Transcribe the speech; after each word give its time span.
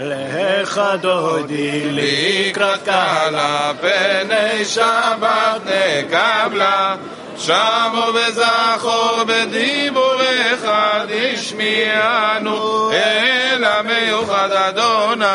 לך 0.00 0.80
דודי 1.00 1.90
לקראת 1.90 2.84
קלה, 2.84 3.72
פני 3.80 4.64
שבת 4.64 5.60
נקבלה. 5.66 6.96
שמו 7.38 8.06
וזכור 8.14 9.24
בדיבורך 9.26 10.64
תשמיענו 11.08 12.90
אל 12.92 13.64
המיוחד 13.64 14.50
אדוני 14.52 15.26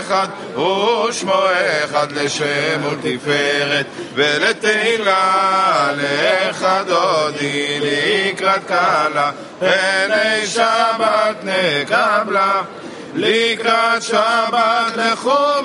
אחד 0.00 0.26
ושמו 0.54 1.42
אחד 1.84 2.12
לשם 2.12 2.80
ולתפארת 2.82 3.86
ולתהילה 4.14 5.90
לך 5.96 6.66
דודי 6.86 7.80
לקראת 7.80 8.64
קלה 8.66 9.30
פני 9.58 10.46
שבת 10.46 11.36
נקבלה 11.42 12.62
לקראת 13.18 14.02
שבת 14.02 14.96
לכו 14.96 15.62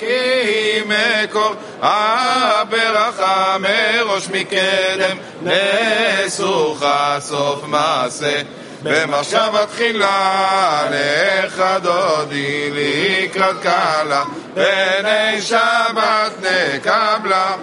היא 0.00 0.82
מקור. 0.86 1.54
הברכה 1.82 3.56
מראש 3.60 4.28
מקדם 4.28 5.16
נסוך 5.42 6.84
סוף 7.18 7.64
מעשה. 7.66 8.42
במחשבה 8.82 9.66
תחילה 9.66 10.82
לך 10.92 11.62
דודי 11.82 12.70
לקראת 12.70 13.56
קלה 13.62 14.24
פני 14.54 15.42
שבת 15.42 16.32
נקבלה 16.42 17.56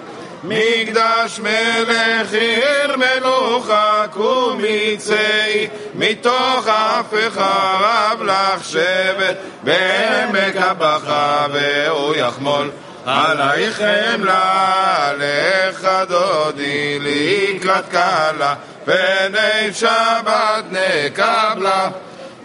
מקדש 0.48 1.40
מלך 1.40 2.34
עיר 2.34 2.96
מלוכה 2.98 4.04
קומי 4.12 4.96
צאי 4.98 5.68
מתוך 5.96 6.68
אפיך 6.68 7.38
רב 7.80 8.24
לך 8.24 8.64
שבט 8.64 9.38
בעמק 9.64 10.56
הבכה 10.56 11.46
והוא 11.52 12.16
יחמול. 12.16 12.70
עלייך 13.06 13.82
חמלה 13.82 15.12
לך 15.18 15.88
דודי 16.08 17.00
לקראת 17.00 17.90
קלה 17.90 18.56
פני 18.86 19.74
שבת 19.74 20.66
נקבלה 20.72 21.90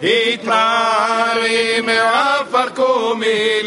התמרי 0.03 1.81
מעפר 1.81 2.69
קומי 2.75 3.63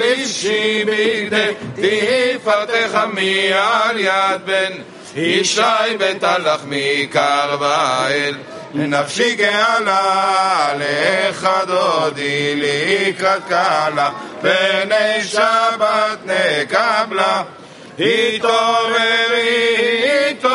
בידי 0.86 1.52
תפארתך 1.76 3.00
מעל 3.14 4.00
יד 4.00 4.42
בן 4.46 4.72
ישי 5.16 5.62
בטלח 6.00 6.62
מקר 6.66 7.58
ואל. 7.60 8.36
נפשי 8.74 9.36
גאלה 9.36 10.74
לך 10.78 11.48
לקראת 12.56 13.42
קלה 13.48 14.10
פני 14.42 15.24
שבת 15.24 16.18
נקבלה. 16.26 17.44
התעוררי, 18.00 19.00
התעוררי, 20.30 20.55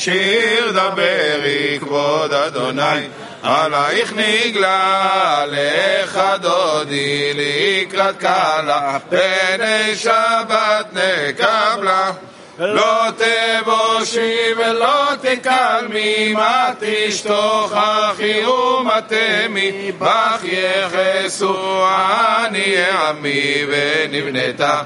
שיר 0.00 0.72
דברי, 0.72 1.78
כבוד 1.80 2.32
אדוני, 2.32 3.06
עלייך 3.42 4.12
נגלה, 4.16 5.44
לך 5.46 6.20
דודי, 6.40 7.32
לקראת 7.34 8.18
קלה, 8.18 8.98
פני 9.08 9.94
שבת 9.96 10.86
נקבלה. 10.92 12.12
לא 12.58 13.04
תבושי 13.10 14.36
ולא 14.56 15.04
תקלמי, 15.20 16.32
מה 16.34 16.70
תשתוך 16.80 17.72
אחי 17.72 18.44
ומתמי, 18.46 19.92
בך 19.98 20.44
יחסו 20.44 21.86
עניי 21.86 22.84
עמי 22.90 23.64
ונבנתה. 23.68 24.82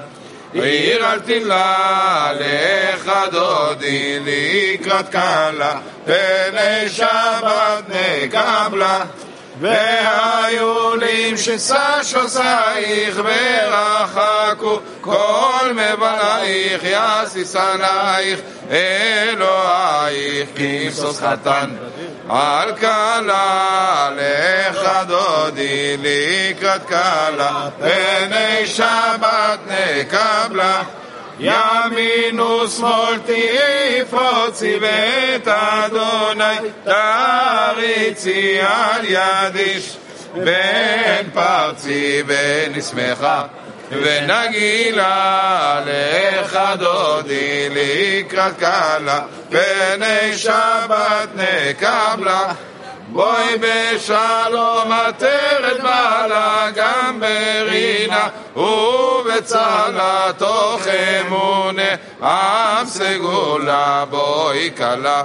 עיר 0.55 1.13
אל 1.13 1.21
תמלה 1.21 2.33
לך 2.41 3.13
דודי 3.31 4.19
לקראת 4.21 5.09
קלה, 5.09 5.79
פני 6.05 6.89
שבת 6.89 7.85
נקבלה. 7.89 9.05
והיולים 9.61 11.37
שששוסייך 11.37 13.21
ורחקו 13.25 14.81
כל 15.01 15.73
מבלייך 15.73 16.83
יסיסנייך 16.85 18.41
אלוהיך 18.71 20.49
כמסוס 20.57 21.21
חתן 21.21 21.71
על 22.29 22.73
קלה 22.73 24.11
לך 24.17 24.89
דודי 25.07 25.97
לקראת 25.97 26.85
קלה 26.87 27.69
פני 27.81 28.67
שבת 28.67 29.59
נקבלה 29.67 30.83
ימין 31.39 32.41
ושמאל 32.41 33.19
תפרוצי 33.27 34.79
ואת 34.81 35.49
אדוני. 35.49 36.69
תריצי 36.85 38.59
על 38.61 39.05
יד 39.05 39.57
איש 39.57 39.97
בן 40.35 41.31
פרצי 41.35 42.23
ונשמחה 42.27 43.43
ונגילה 44.03 45.81
לך 45.87 46.59
דודי 46.79 47.69
לקראת 47.71 48.59
קלה 48.59 49.21
פני 49.51 50.37
שבת 50.37 51.29
נקבלה. 51.35 52.53
בואי 53.09 53.59
בשלום 53.61 54.93
עטרת 54.93 55.81
בעלה 55.83 56.67
גם 56.75 57.21
ברינה 57.21 58.29
ובצלה 58.57 60.33
תוך 60.39 60.83
אמונה. 61.21 61.95
עם 62.23 62.87
סגולה 62.87 64.05
בואי 64.11 64.71
כלה 64.77 65.23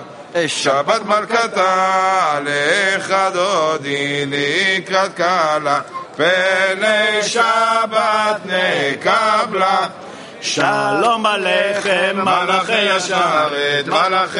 שבת 0.47 1.01
מלכתה 1.05 2.39
לך 2.45 3.13
דודי 3.33 4.25
לקראת 4.25 5.13
קלה 5.15 5.79
פני 6.15 7.23
שבת 7.23 8.41
נקבלה. 8.45 9.77
שלום 10.41 11.25
עליכם 11.25 12.15
מלאכי 12.15 12.89
השרת 12.89 13.87
מלאכי 13.87 14.39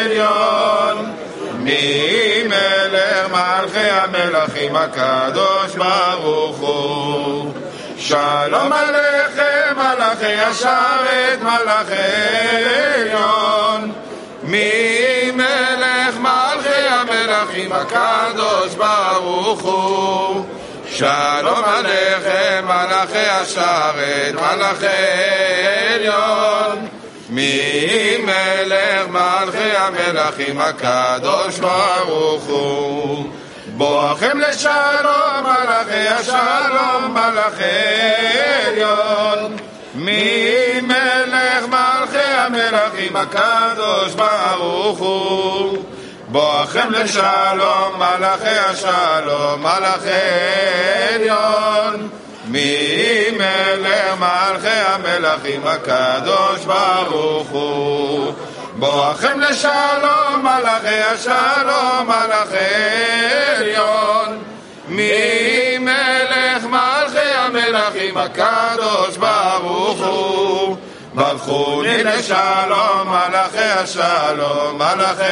עליון. 0.00 1.12
מי 1.58 2.42
מלך 2.46 3.28
מלכי 3.30 3.90
המלכים? 3.90 4.76
הקדוש 4.76 5.74
ברוך 5.76 6.58
הוא. 6.58 7.52
שלום 7.98 8.72
עליכם 8.72 9.76
מלאכי 9.76 10.34
השרת 10.34 11.42
מלאכי 11.42 11.94
עליון 12.94 14.07
מי 14.48 15.30
מלך 15.34 16.16
מלכי 16.20 16.88
המלכים? 16.88 17.72
הקדוש 17.72 18.74
ברוך 18.74 19.60
הוא. 19.60 20.44
שלום 20.86 21.64
עליכם 21.64 22.64
מלאכי 22.64 23.28
השרת 23.28 24.34
מלאכי 24.34 24.86
עליון. 25.94 26.88
מי 27.30 28.16
מלך 28.18 29.08
מלכי 29.08 29.76
המלכים? 29.76 30.60
הקדוש 30.60 31.58
ברוך 31.58 32.44
הוא. 32.44 33.24
בואכם 33.66 34.40
לשלום 34.40 35.42
מלאכי 35.42 36.08
השלום 36.08 37.14
מלאכי 37.14 37.64
עליון. 38.66 39.56
מי 39.94 40.80
המלכים 42.68 43.16
הקדוש 43.16 44.14
ברוך 44.14 44.98
הוא. 44.98 45.84
בואכם 46.28 46.90
לשלום 46.90 47.92
מלאכי 47.96 48.58
השלום 48.58 49.62
מלאכי 49.62 50.10
עליון. 51.14 52.08
מי 52.44 53.26
מלך 53.32 54.20
מלכי 54.20 54.68
המלכים 54.68 55.66
הקדוש 55.66 56.64
ברוך 56.64 57.48
הוא. 57.48 58.32
בואכם 58.76 59.40
לשלום 59.40 60.42
מלאכי 60.42 61.02
השלום 61.02 62.06
מלאכי 62.06 62.56
עליון. 63.56 64.38
מי 64.88 65.78
מלך 65.78 66.64
מלכי 66.64 67.30
המלכים 67.34 68.16
הקדוש 68.16 69.16
ברוך 69.16 70.00
הוא 70.00 70.37
ברכוני 71.18 72.02
לשלום, 72.04 73.08
מלאכי 73.08 73.58
השלום, 73.58 74.74
מלאכי 74.74 75.22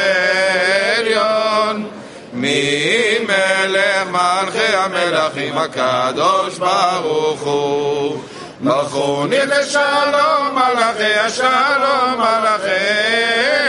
עליון. 0.97 1.87
מי 2.33 3.17
מלך 3.21 4.07
מלכי 4.11 4.75
המלכים 4.75 5.57
הקדוש 5.57 6.57
ברוך 6.57 7.41
הוא. 7.41 8.23
ברכוני 8.59 9.37
לשלום, 9.45 10.47
מלאכי 10.51 11.13
השלום, 11.13 12.17
מלאכי 12.17 12.69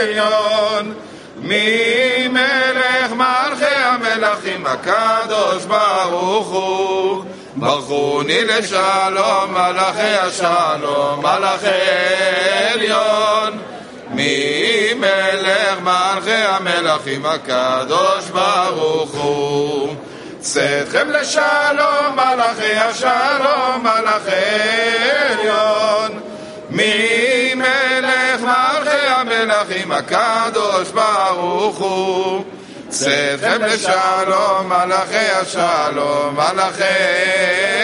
עליון. 0.00 0.94
מי 1.36 2.28
מלך 2.28 3.12
מלכי 3.12 3.74
המלכים 3.74 4.66
הקדוש 4.66 5.64
ברוך 5.64 6.48
הוא. 6.48 7.24
ברכוני 7.58 8.44
לשלום 8.44 9.50
מלאכי 9.50 10.00
השלום 10.00 11.18
מלאכי 11.18 11.68
עליון. 12.72 13.58
ממלך 14.10 15.80
מלכי 15.82 16.30
המלכים 16.30 17.26
הקדוש 17.26 18.24
ברוך 18.32 19.14
הוא. 19.14 19.94
צאתכם 20.40 21.10
לשלום 21.10 22.14
מלאכי 22.14 22.74
השלום 22.74 23.82
מלאכי 23.82 24.58
עליון. 25.30 26.20
ממלך 26.70 28.40
מלכי 28.40 29.06
המלכים 29.06 29.92
הקדוש 29.92 30.88
ברוך 30.90 31.78
הוא 31.78 32.44
צאתכם 32.88 33.62
לשלום 33.62 34.68
מלאכי 34.68 35.16
השלום 35.16 36.34
מלאכי 36.34 36.82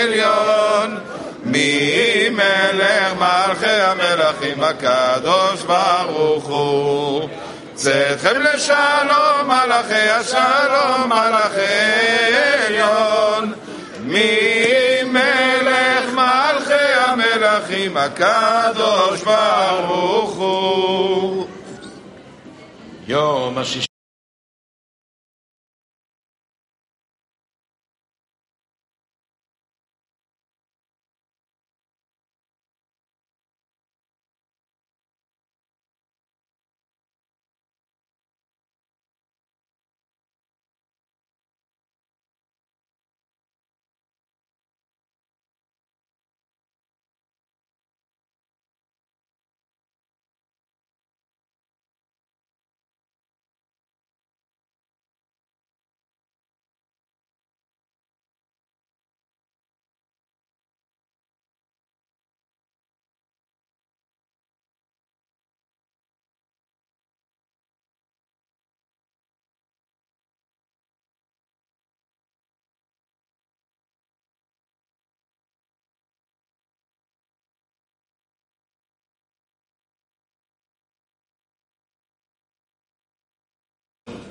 עליון. 0.01 0.99
ממלך 1.45 3.13
מלכי 3.19 3.67
המלכים 3.67 4.63
הקדוש 4.63 5.63
ברוך 5.63 6.45
הוא. 6.45 7.29
צאתכם 7.75 8.41
לשלום 8.41 9.47
מלאכי 9.47 10.09
השלום 10.11 11.09
מלאכי 11.09 12.35
עליון. 12.67 13.53
ממלך 14.01 15.25
מלכי 16.15 16.93
המלכים 17.07 17.97
הקדוש 17.97 19.21
ברוך 19.23 20.35
הוא. 20.35 21.47
יום 23.07 23.59
השישי 23.59 23.94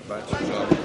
拜。 0.07 0.82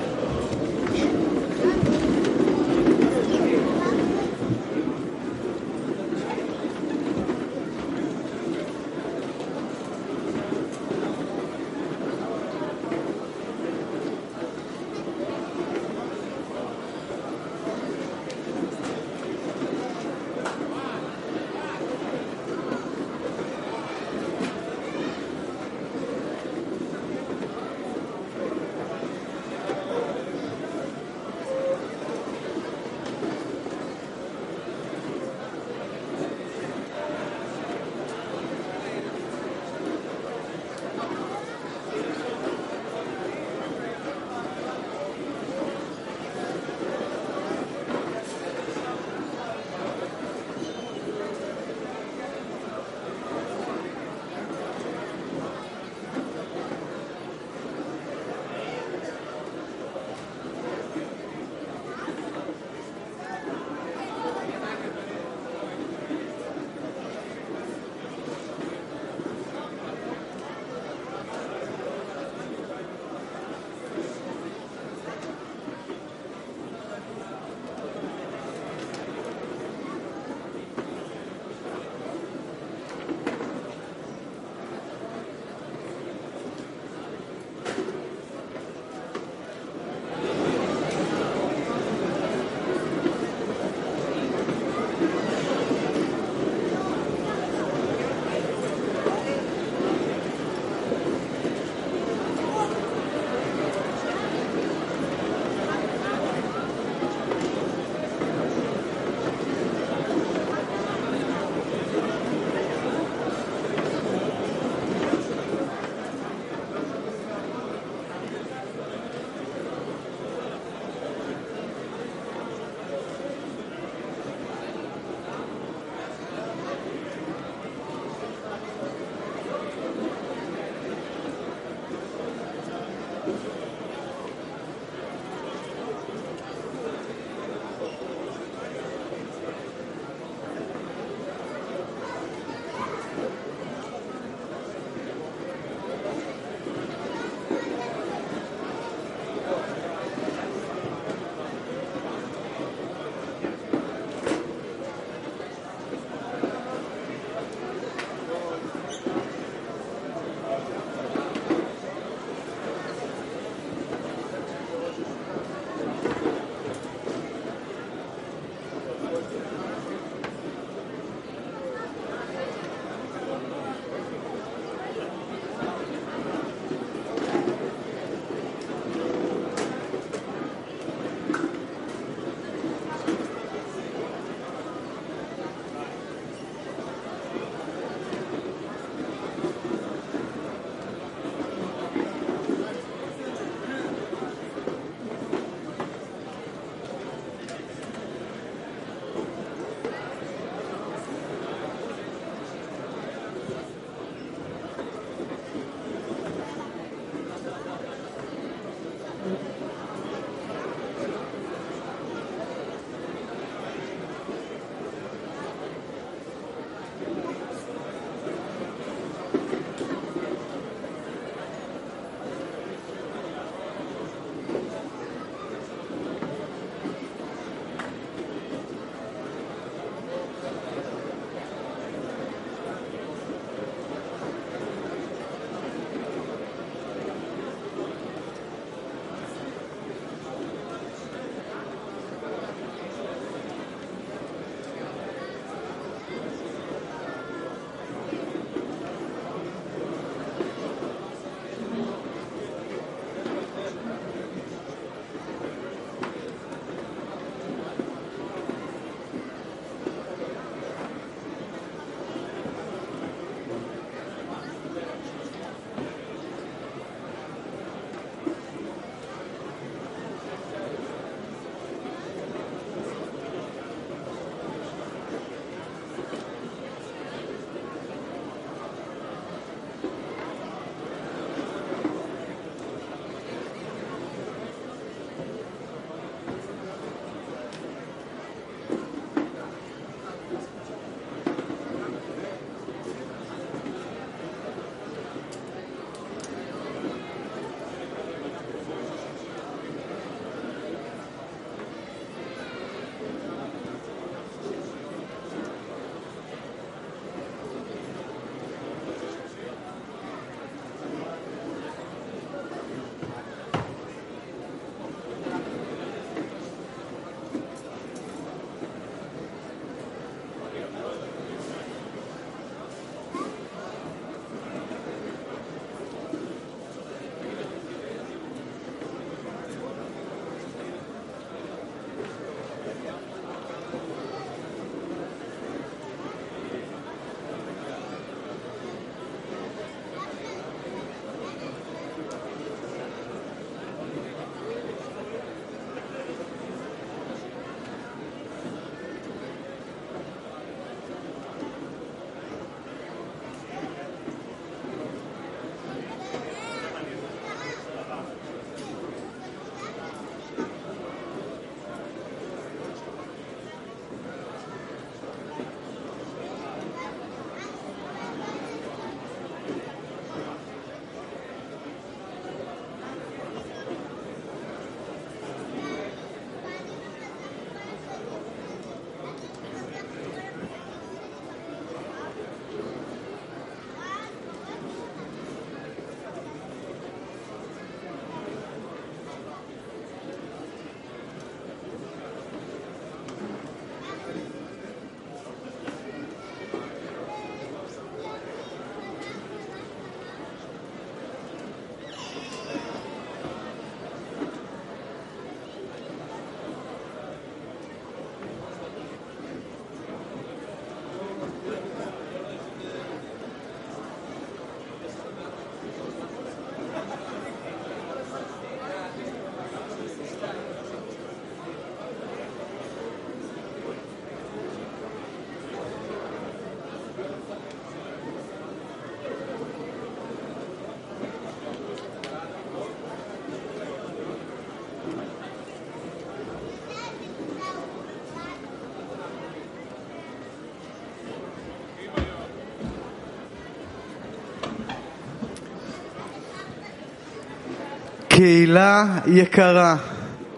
קהילה 448.17 448.99
יקרה, 449.07 449.75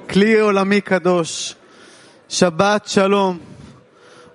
כלי 0.10 0.40
עולמי 0.40 0.82
קדוש, 0.82 1.56
שבת 2.30 2.88
שלום. 2.88 3.40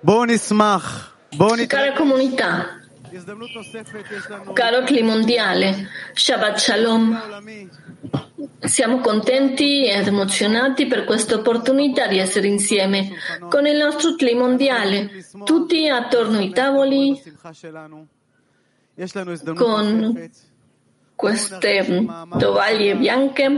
בואו 0.03 0.25
נשמח, 0.25 1.13
בואו 1.35 1.55
ניתן 1.55 1.77
Cara 1.77 1.97
comunità, 1.97 2.81
הזדמנות 3.13 3.49
נוספת 3.55 4.05
יש 4.17 4.31
לנו 4.31 4.55
caro 4.57 4.87
Cli 4.87 5.01
mondiale, 5.03 5.87
Shabbat 6.15 6.57
Shalom. 6.59 7.13
עולמי. 7.23 7.67
Siamo 8.63 8.99
contenti 8.99 9.89
ed 9.89 10.07
emozionati 10.07 10.85
per 10.85 11.03
questa 11.03 11.35
opportunità 11.35 12.07
di 12.07 12.19
essere 12.19 12.47
insieme 12.47 13.09
con 13.49 13.65
il 13.65 13.77
nostro 13.77 14.15
Cli 14.15 14.35
mondiale, 14.35 15.09
tutti 15.45 15.89
attorno 15.89 16.37
ai 16.37 16.51
tavoli 16.51 17.21
בשמחה 17.21 17.53
שלנו. 17.53 18.05
יש 18.97 19.17
לנו 19.17 19.31
הזדמנות 19.31 19.57
con 19.57 19.85
נוספת, 19.85 20.37
queste 21.16 21.82
mm, 21.82 22.38
tovaglie 22.38 22.94
bianche 22.94 23.50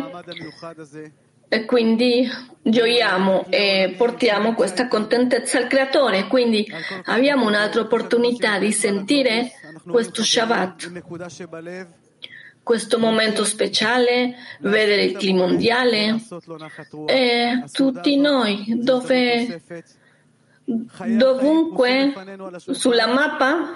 e 1.51 1.65
quindi 1.65 2.29
gioiamo 2.63 3.47
e 3.49 3.95
portiamo 3.97 4.55
questa 4.55 4.87
contentezza 4.87 5.59
al 5.59 5.67
Creatore. 5.67 6.27
Quindi 6.29 6.67
abbiamo 7.07 7.47
un'altra 7.47 7.81
opportunità 7.81 8.59
di 8.59 8.71
sentire 8.71 9.51
questo 9.87 10.23
Shabbat, 10.23 11.03
questo 12.63 12.99
momento 12.99 13.45
speciale, 13.45 14.35
vedere 14.61 15.05
il 15.05 15.17
clima 15.17 15.47
mondiale 15.47 16.21
e 17.07 17.65
tutti 17.73 18.17
noi 18.17 18.65
dove 18.83 19.63
dovunque 21.17 22.13
sulla 22.73 23.07
mappa 23.07 23.75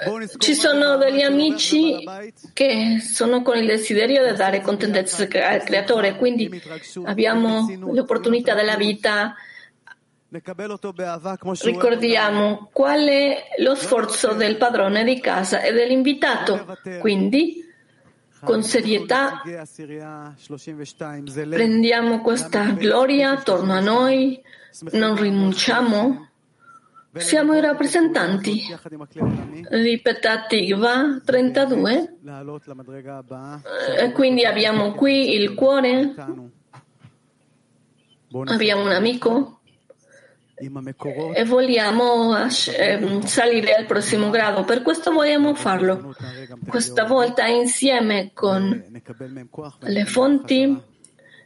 eh, 0.00 0.28
ci 0.38 0.54
sono 0.54 0.96
degli 0.96 1.22
amici 1.22 2.04
che 2.52 3.00
sono 3.00 3.42
con 3.42 3.56
il 3.56 3.66
desiderio 3.66 4.30
di 4.30 4.36
dare 4.36 4.60
contentezza 4.60 5.24
al 5.24 5.64
creatore, 5.64 6.14
quindi 6.14 6.48
abbiamo 7.02 7.68
l'opportunità 7.92 8.54
della 8.54 8.76
vita. 8.76 9.34
Ricordiamo 11.62 12.68
qual 12.72 13.08
è 13.08 13.44
lo 13.58 13.74
sforzo 13.74 14.34
del 14.34 14.56
padrone 14.56 15.02
di 15.02 15.18
casa 15.18 15.62
e 15.62 15.72
dell'invitato, 15.72 16.78
quindi 17.00 17.66
con 18.44 18.62
serietà 18.62 19.42
prendiamo 21.50 22.20
questa 22.20 22.70
gloria 22.70 23.30
attorno 23.32 23.72
a 23.72 23.80
noi, 23.80 24.40
non 24.92 25.16
rinunciamo 25.16 26.27
siamo 27.16 27.54
i 27.54 27.60
rappresentanti, 27.60 28.62
ripeta 29.70 30.44
Tigva 30.46 31.20
32, 31.24 32.18
e 33.96 34.04
eh, 34.04 34.12
quindi 34.12 34.44
abbiamo 34.44 34.92
qui 34.92 35.34
il 35.34 35.54
cuore, 35.54 36.14
abbiamo 38.44 38.82
un 38.82 38.92
amico. 38.92 39.60
E 41.34 41.44
vogliamo 41.44 42.36
ehm, 42.36 43.20
salire 43.22 43.74
al 43.74 43.86
prossimo 43.86 44.28
grado. 44.28 44.64
Per 44.64 44.82
questo 44.82 45.12
vogliamo 45.12 45.54
farlo, 45.54 46.14
questa 46.66 47.04
volta 47.04 47.46
insieme 47.46 48.32
con 48.34 48.84
le 49.80 50.04
fonti 50.04 50.96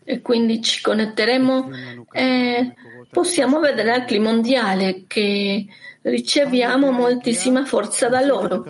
e 0.04 0.21
quindi 0.21 0.62
ci 0.62 0.82
connetteremo 0.82 1.71
e 2.11 2.23
eh, 2.23 2.75
possiamo 3.11 3.61
vedere 3.61 3.90
altri 3.90 4.18
mondiale 4.18 5.04
che 5.06 5.66
riceviamo 6.02 6.90
moltissima 6.90 7.64
forza 7.64 8.09
da 8.09 8.25
loro. 8.25 8.64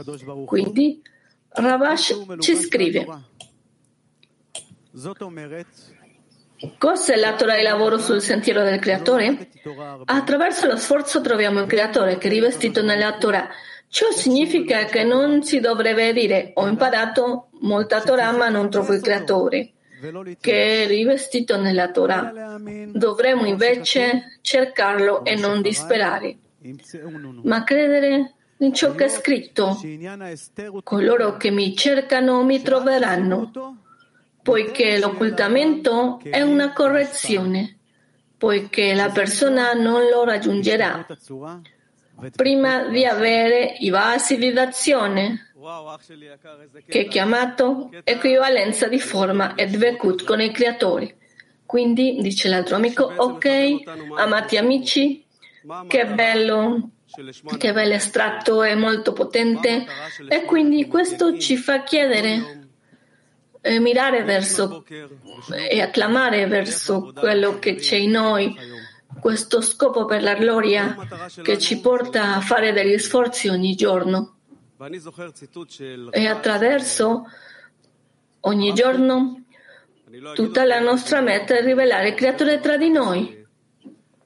Quindi 0.44 1.00
Ravash 1.48 2.24
ci 2.38 2.56
scrive. 2.56 3.06
Cos'è 6.78 7.16
la 7.16 7.34
Torah 7.34 7.56
e 7.56 7.62
lavoro 7.62 7.98
sul 7.98 8.20
sentiero 8.20 8.62
del 8.62 8.78
Creatore? 8.78 9.48
Attraverso 10.04 10.66
lo 10.66 10.76
sforzo 10.76 11.20
troviamo 11.20 11.60
il 11.60 11.66
Creatore 11.66 12.18
che 12.18 12.28
è 12.28 12.30
rivestito 12.30 12.82
nella 12.82 13.16
Torah. 13.16 13.48
Ciò 13.88 14.10
significa 14.10 14.84
che 14.84 15.02
non 15.02 15.42
si 15.42 15.60
dovrebbe 15.60 16.12
dire 16.12 16.52
ho 16.54 16.66
imparato 16.68 17.48
molta 17.60 18.00
Torah 18.00 18.32
ma 18.32 18.48
non 18.48 18.70
trovo 18.70 18.92
il 18.92 19.00
Creatore 19.00 19.72
che 20.40 20.85
è 20.85 20.87
rivestito 20.88 21.56
nella 21.61 21.90
Torah. 21.90 22.59
Dovremmo 22.88 23.47
invece 23.47 24.38
cercarlo 24.40 25.25
e 25.25 25.37
non 25.37 25.62
disperare, 25.62 26.37
ma 27.42 27.62
credere 27.62 28.35
in 28.59 28.75
ciò 28.75 28.94
che 28.94 29.04
è 29.04 29.09
scritto. 29.09 29.80
Coloro 30.82 31.37
che 31.37 31.50
mi 31.50 31.76
cercano 31.76 32.42
mi 32.44 32.61
troveranno, 32.62 33.50
poiché 34.42 34.99
l'occultamento 34.99 36.21
è 36.23 36.40
una 36.40 36.73
correzione, 36.73 37.78
poiché 38.36 38.95
la 38.95 39.10
persona 39.10 39.73
non 39.73 40.08
lo 40.08 40.25
raggiungerà. 40.25 41.06
prima 42.36 42.88
di 42.88 43.04
avere 43.04 43.76
i 43.78 43.91
vasi 43.91 44.36
di 44.36 44.52
d'azione 44.52 45.51
che 46.86 47.00
è 47.00 47.08
chiamato 47.08 47.90
equivalenza 48.02 48.88
di 48.88 48.98
forma 48.98 49.54
e 49.54 49.66
dvekut 49.66 50.25
con 50.25 50.40
il 50.40 50.50
creatore. 50.50 51.16
Quindi, 51.64 52.18
dice 52.20 52.48
l'altro 52.48 52.76
amico, 52.76 53.04
ok, 53.04 53.46
amati 54.16 54.56
amici, 54.56 55.25
che 55.86 56.06
bello, 56.06 56.90
che 57.58 57.72
bello 57.72 57.94
estratto, 57.94 58.62
è 58.62 58.75
molto 58.75 59.12
potente. 59.12 59.86
E 60.28 60.44
quindi 60.44 60.86
questo 60.88 61.38
ci 61.38 61.56
fa 61.56 61.82
chiedere 61.82 62.68
e 63.60 63.78
mirare 63.78 64.25
verso 64.25 64.84
e 65.56 65.80
acclamare 65.80 66.46
verso 66.46 67.12
quello 67.14 67.60
che 67.60 67.76
c'è 67.76 67.96
in 67.96 68.10
noi, 68.10 68.54
questo 69.20 69.60
scopo 69.60 70.04
per 70.04 70.22
la 70.22 70.34
gloria 70.34 70.96
che 71.42 71.56
ci 71.58 71.78
porta 71.78 72.34
a 72.34 72.40
fare 72.40 72.72
degli 72.72 72.98
sforzi 72.98 73.48
ogni 73.48 73.76
giorno 73.76 74.38
e 76.10 76.26
attraverso 76.26 77.26
ogni 78.40 78.73
giorno 78.75 79.45
tutta 80.34 80.64
la 80.64 80.80
nostra 80.80 81.21
meta 81.21 81.56
è 81.56 81.62
rivelare 81.62 82.08
il 82.08 82.14
creatore 82.14 82.60
tra 82.60 82.76
di 82.76 82.90
noi. 82.90 83.47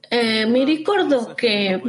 E 0.09 0.47
mi 0.47 0.65
ricordo 0.65 1.35
che 1.35 1.81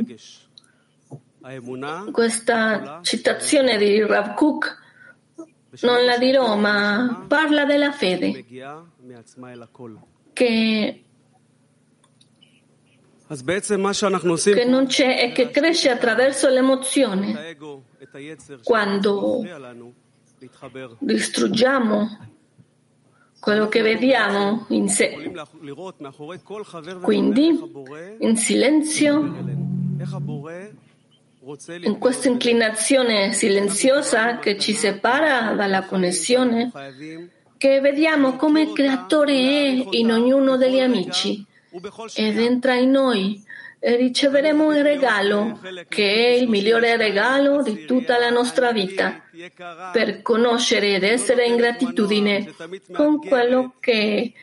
questa 2.11 2.99
citazione 3.03 3.77
di 3.77 4.01
Rav 4.01 4.33
Kook 4.33 4.85
non 5.81 6.03
la 6.03 6.17
dirò, 6.17 6.55
ma 6.57 7.25
parla 7.27 7.65
della 7.65 7.91
fede. 7.91 8.45
che, 10.33 11.03
che 14.53 14.65
non 14.65 14.87
c'è 14.87 15.21
e 15.21 15.31
che 15.31 15.51
cresce 15.51 15.89
attraverso 15.89 16.47
l'emozione. 16.49 17.55
Quando 18.63 19.43
distruggiamo 20.99 22.17
quello 23.39 23.67
che 23.67 23.81
vediamo 23.81 24.65
in 24.69 24.89
sé, 24.89 25.31
quindi 27.01 27.59
in 28.19 28.35
silenzio, 28.35 29.35
in 31.81 31.97
questa 31.97 32.27
inclinazione 32.27 33.33
silenziosa 33.33 34.39
che 34.39 34.57
ci 34.59 34.73
separa 34.73 35.53
dalla 35.53 35.85
connessione, 35.85 36.71
che 37.57 37.79
vediamo 37.79 38.35
come 38.35 38.61
il 38.63 38.73
creatore 38.73 39.33
è 39.33 39.87
in 39.91 40.11
ognuno 40.11 40.57
degli 40.57 40.79
amici 40.79 41.45
ed 42.15 42.39
entra 42.39 42.75
in 42.75 42.91
noi 42.91 43.43
riceveremo 43.95 44.75
il 44.75 44.83
regalo 44.83 45.59
che 45.87 46.03
è 46.03 46.29
il 46.29 46.49
migliore 46.49 46.97
regalo 46.97 47.61
di 47.61 47.85
tutta 47.85 48.17
la 48.17 48.29
nostra 48.29 48.71
vita. 48.71 49.21
Per 49.93 50.21
conoscere 50.23 50.95
ed 50.95 51.03
essere 51.03 51.45
in 51.45 51.55
gratitudine 51.55 52.53
con 52.91 53.19
quello 53.19 53.75
che, 53.79 54.33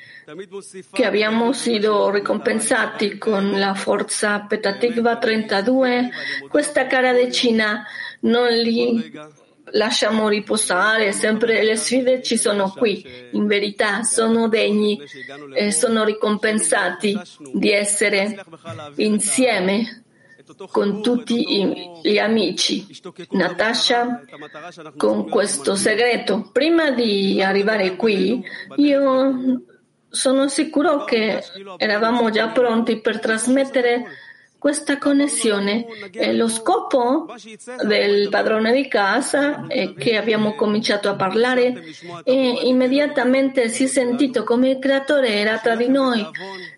che 0.92 1.04
abbiamo 1.04 1.52
sido 1.52 2.10
ricompensati 2.10 3.18
con 3.18 3.58
la 3.58 3.74
forza 3.74 4.40
Petatikva 4.40 5.18
32 5.18 6.10
questa 6.48 6.86
cara 6.86 7.12
decina 7.12 7.84
non 8.20 8.48
li 8.52 9.12
lasciamo 9.74 10.28
riposare, 10.28 11.12
sempre 11.12 11.62
le 11.62 11.76
sfide 11.76 12.22
ci 12.22 12.36
sono 12.36 12.70
qui, 12.70 13.04
in 13.32 13.46
verità 13.46 14.02
sono 14.02 14.48
degni 14.48 15.00
e 15.54 15.70
sono 15.72 16.04
ricompensati 16.04 17.18
di 17.52 17.70
essere 17.70 18.44
insieme 18.96 20.02
con 20.70 21.02
tutti 21.02 22.00
gli 22.02 22.18
amici. 22.18 22.86
Natasha, 23.30 24.22
con 24.96 25.28
questo 25.28 25.74
segreto, 25.74 26.50
prima 26.52 26.90
di 26.90 27.42
arrivare 27.42 27.96
qui, 27.96 28.44
io 28.76 29.62
sono 30.08 30.48
sicuro 30.48 31.04
che 31.04 31.42
eravamo 31.76 32.30
già 32.30 32.48
pronti 32.48 33.00
per 33.00 33.18
trasmettere 33.18 34.04
questa 34.64 34.96
connessione. 34.96 35.84
E 36.10 36.32
lo 36.32 36.48
scopo 36.48 37.26
del 37.82 38.30
padrone 38.30 38.72
di 38.72 38.88
casa 38.88 39.66
è 39.66 39.92
che 39.92 40.16
abbiamo 40.16 40.54
cominciato 40.54 41.10
a 41.10 41.16
parlare 41.16 41.74
e 42.24 42.60
immediatamente 42.62 43.68
si 43.68 43.84
è 43.84 43.86
sentito 43.86 44.42
come 44.42 44.70
il 44.70 44.78
creatore 44.78 45.34
era 45.34 45.58
tra 45.58 45.76
di 45.76 45.88
noi. 45.88 46.26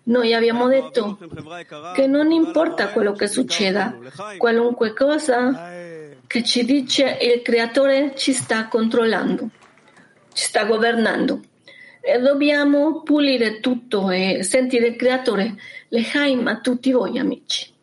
Noi 0.03 0.33
abbiamo 0.33 0.67
detto 0.67 1.17
che 1.95 2.07
non 2.07 2.31
importa 2.31 2.89
quello 2.89 3.13
che 3.13 3.27
succeda, 3.27 3.97
qualunque 4.37 4.91
cosa 4.91 5.71
che 6.27 6.43
ci 6.43 6.65
dice 6.65 7.17
il 7.21 7.41
creatore 7.41 8.15
ci 8.17 8.33
sta 8.33 8.67
controllando, 8.67 9.47
ci 10.33 10.43
sta 10.43 10.65
governando. 10.65 11.39
Dobbiamo 12.21 13.01
pulire 13.01 13.61
tutto 13.61 14.11
e 14.11 14.43
sentire 14.43 14.87
il 14.87 14.95
creatore. 14.97 15.55
Lehaim 15.87 16.47
a 16.47 16.59
tutti 16.59 16.91
voi 16.91 17.17
amici. 17.17 17.75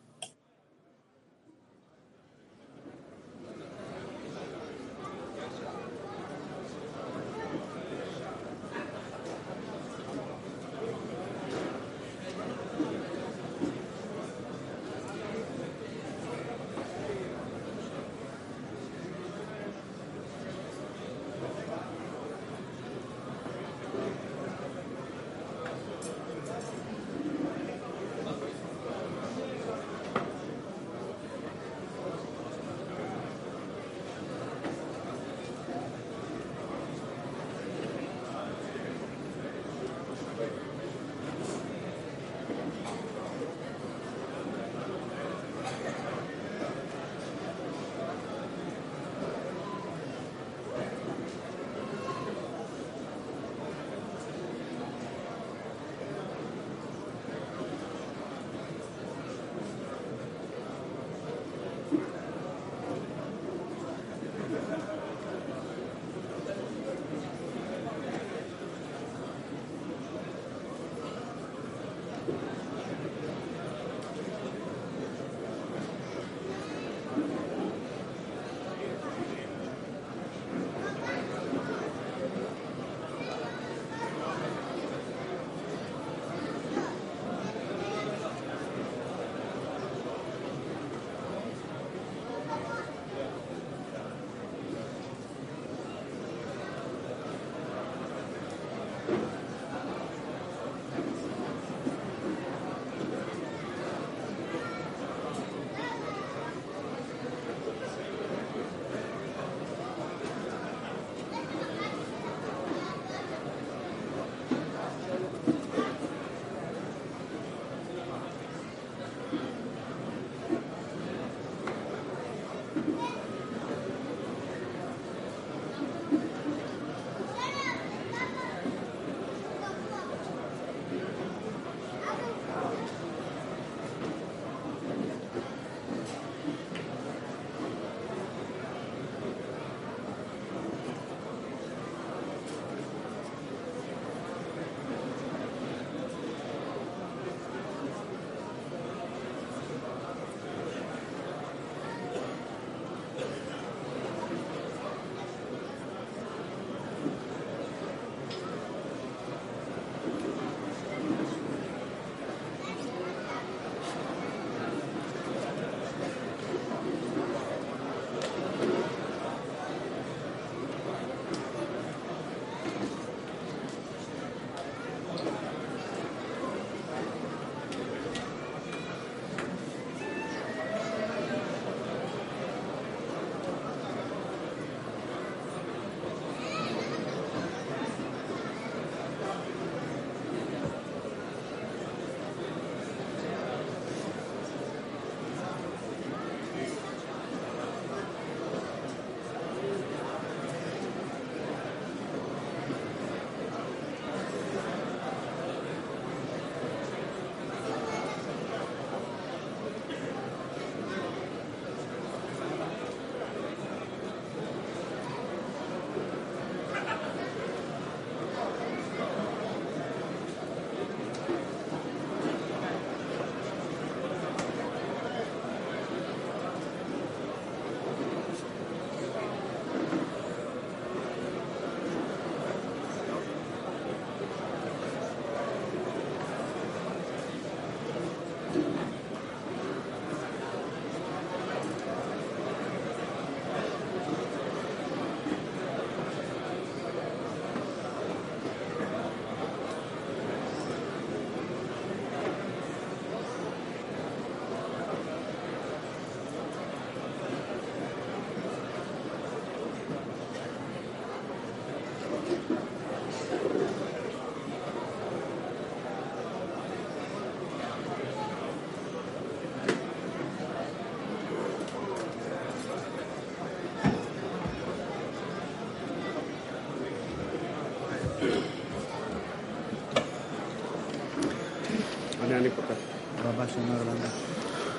רבה 282.44 283.44
שאומר 283.48 283.80
לנו 283.82 284.06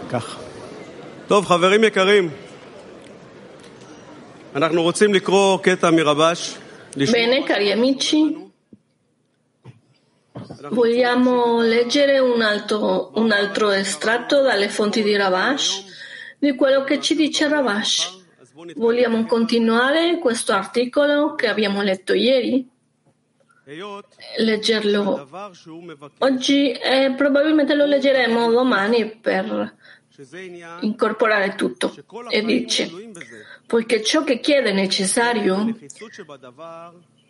ככה. 0.10 0.40
טוב, 1.28 1.46
חברים 1.46 1.84
יקרים, 1.84 2.30
אנחנו 4.56 4.84
רוצים 4.84 5.14
לקרוא 5.14 5.58
קטע 5.58 5.90
מרבש. 5.92 6.58
לשמוע- 6.98 7.16
Bene, 7.16 7.44
cari 7.44 7.72
amici, 7.72 8.50
vogliamo 10.72 11.62
leggere 11.62 12.20
un 12.20 12.42
altro, 12.42 13.10
un 13.14 13.32
altro 13.32 13.72
estratto 13.72 14.42
dalle 14.42 14.70
fonti 14.70 15.02
di 15.04 15.16
Ravash, 15.16 15.84
di 16.40 16.56
quello 16.56 16.84
che 16.84 17.00
ci 17.00 17.16
dice 17.16 17.48
Ravash. 17.48 18.22
אז 18.42 18.52
בואו 18.56 18.66
נתחיל. 18.66 18.84
Vogliamo 18.84 19.26
continuare 19.26 20.20
questo 20.20 20.54
articolo 20.54 21.36
che 21.36 21.48
abbiamo 21.48 21.82
letto 21.82 22.14
ieri? 22.14 22.68
leggerlo. 24.39 25.29
Oggi 26.19 26.71
e 26.71 27.15
probabilmente 27.17 27.75
lo 27.75 27.85
leggeremo 27.85 28.51
domani 28.51 29.17
per 29.17 29.75
incorporare 30.81 31.55
tutto. 31.57 31.95
E 32.31 32.43
dice 32.45 32.89
poiché 33.67 34.03
ciò 34.03 34.23
che 34.23 34.39
chiede 34.39 34.71
è 34.71 34.73
necessario 34.73 35.77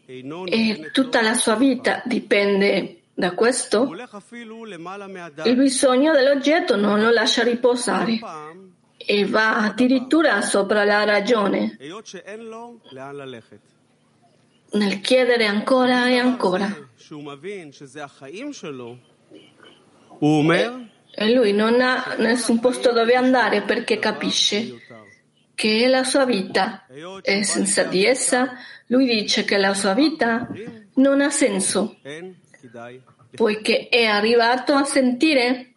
e 0.06 0.90
tutta 0.92 1.22
la 1.22 1.34
sua 1.34 1.56
vita 1.56 2.02
dipende 2.04 3.00
da 3.14 3.32
questo 3.32 3.90
il 5.44 5.56
bisogno 5.56 6.12
dell'oggetto 6.12 6.76
non 6.76 7.00
lo 7.00 7.10
lascia 7.10 7.42
riposare 7.42 8.18
e 8.94 9.24
va 9.24 9.56
addirittura 9.56 10.42
sopra 10.42 10.84
la 10.84 11.04
ragione 11.04 11.78
nel 14.76 15.00
chiedere 15.00 15.46
ancora 15.46 16.08
e 16.08 16.18
ancora. 16.18 16.74
E 21.18 21.34
lui 21.34 21.52
non 21.52 21.80
ha 21.80 22.14
nessun 22.18 22.60
posto 22.60 22.92
dove 22.92 23.14
andare 23.14 23.62
perché 23.62 23.98
capisce 23.98 24.80
che 25.54 25.84
è 25.84 25.88
la 25.88 26.04
sua 26.04 26.26
vita 26.26 26.86
e 27.22 27.42
senza 27.42 27.84
di 27.84 28.04
essa 28.04 28.52
lui 28.88 29.06
dice 29.06 29.44
che 29.44 29.56
la 29.56 29.74
sua 29.74 29.94
vita 29.94 30.48
non 30.94 31.20
ha 31.20 31.30
senso, 31.30 31.96
poiché 33.34 33.88
è 33.88 34.04
arrivato 34.04 34.74
a 34.74 34.84
sentire 34.84 35.72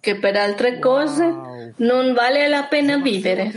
che 0.00 0.18
per 0.18 0.36
altre 0.36 0.78
cose 0.78 1.24
non 1.76 2.12
vale 2.14 2.48
la 2.48 2.64
pena 2.64 2.98
vivere. 2.98 3.50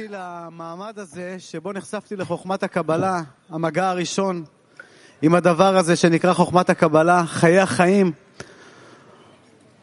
עם 5.21 5.35
הדבר 5.35 5.77
הזה 5.77 5.95
שנקרא 5.95 6.33
חוכמת 6.33 6.69
הקבלה, 6.69 7.23
חיי 7.25 7.59
החיים. 7.59 8.11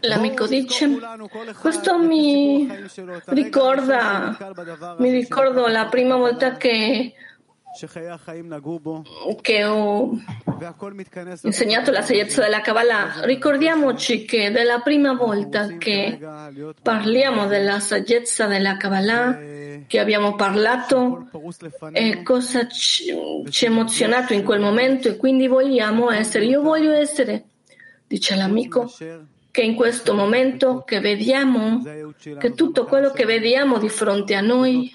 L'amico 0.06 0.46
dice, 0.46 0.86
questo 1.62 1.98
mi 1.98 2.68
ricorda, 3.28 4.36
mi 4.98 5.10
ricordo 5.10 5.66
la 5.66 5.86
prima 5.86 6.16
volta 6.16 6.58
che, 6.58 7.14
che 9.40 9.64
ho 9.64 10.10
insegnato 11.42 11.90
la 11.90 12.02
saggezza 12.02 12.42
della 12.42 12.60
Kabbalah, 12.60 13.24
ricordiamoci 13.24 14.24
che 14.24 14.52
della 14.52 14.78
prima 14.78 15.14
volta 15.14 15.76
che 15.76 16.18
parliamo 16.80 17.46
della 17.48 17.80
saggezza 17.80 18.46
della 18.46 18.76
Kabbalah, 18.76 19.36
che 19.88 19.98
abbiamo 19.98 20.36
parlato, 20.36 21.28
e 21.92 22.08
eh, 22.08 22.22
cosa 22.22 22.68
ci, 22.68 23.12
ci 23.50 23.66
ha 23.66 23.68
emozionato 23.68 24.34
in 24.34 24.44
quel 24.44 24.60
momento 24.60 25.08
e 25.08 25.16
quindi 25.16 25.48
vogliamo 25.48 26.12
essere, 26.12 26.44
io 26.44 26.62
voglio 26.62 26.92
essere, 26.92 27.44
dice 28.06 28.36
l'amico, 28.36 28.88
che 29.50 29.62
in 29.62 29.74
questo 29.74 30.14
momento 30.14 30.84
che 30.84 31.00
vediamo, 31.00 31.82
che 32.38 32.54
tutto 32.54 32.84
quello 32.84 33.10
che 33.10 33.24
vediamo 33.24 33.78
di 33.78 33.88
fronte 33.88 34.36
a 34.36 34.40
noi 34.40 34.92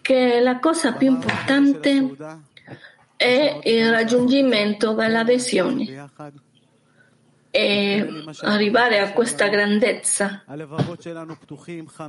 che 0.00 0.40
la 0.40 0.58
cosa 0.58 0.92
più 0.92 1.08
importante 1.08 2.16
è 3.16 3.60
il 3.64 3.90
raggiungimento 3.90 4.92
dell'adesione 4.94 6.08
e 7.50 7.96
eh, 7.96 8.24
arrivare 8.42 9.00
a 9.00 9.12
questa 9.12 9.48
grandezza. 9.48 10.44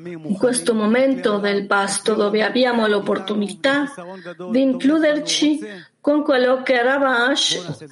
In 0.06 0.38
questo 0.38 0.73
momento 0.75 1.38
del 1.39 1.65
pasto 1.65 2.13
dove 2.13 2.43
abbiamo 2.43 2.88
l'opportunità 2.88 3.91
di 4.51 4.62
includerci 4.62 5.60
con 5.99 6.23
quello 6.23 6.62
che 6.62 6.82
Ravash 6.82 7.86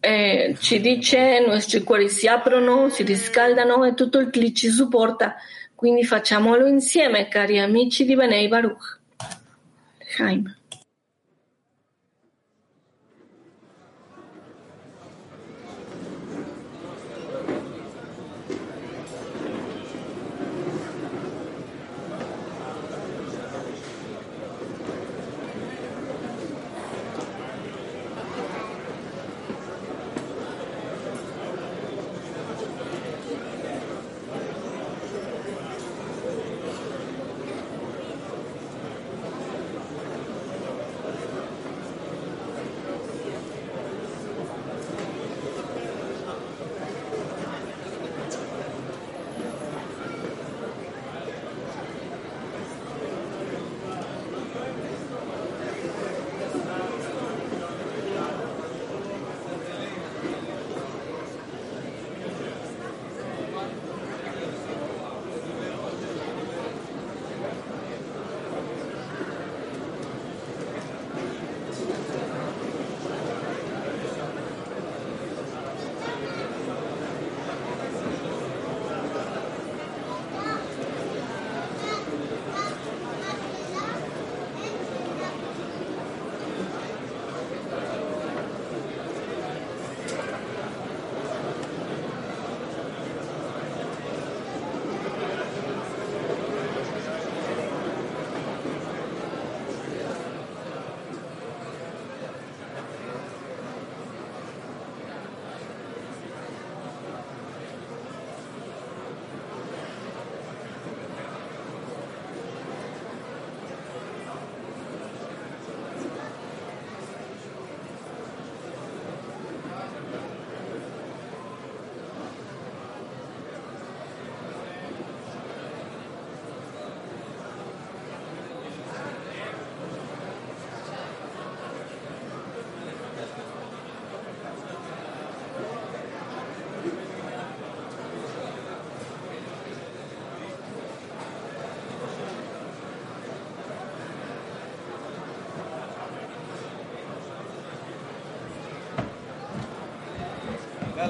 eh, 0.00 0.56
ci 0.58 0.80
dice, 0.80 1.42
i 1.44 1.48
nostri 1.48 1.82
cuori 1.82 2.08
si 2.08 2.26
aprono, 2.26 2.88
si 2.88 3.02
riscaldano 3.02 3.84
e 3.84 3.94
tutto 3.94 4.18
il 4.18 4.30
clic 4.30 4.56
ci 4.56 4.68
supporta. 4.70 5.36
Quindi 5.74 6.04
facciamolo 6.04 6.66
insieme, 6.66 7.28
cari 7.28 7.58
amici 7.58 8.04
di 8.04 8.16
Benei 8.16 8.48
Baruch. 8.48 9.00
Chaim. 10.12 10.54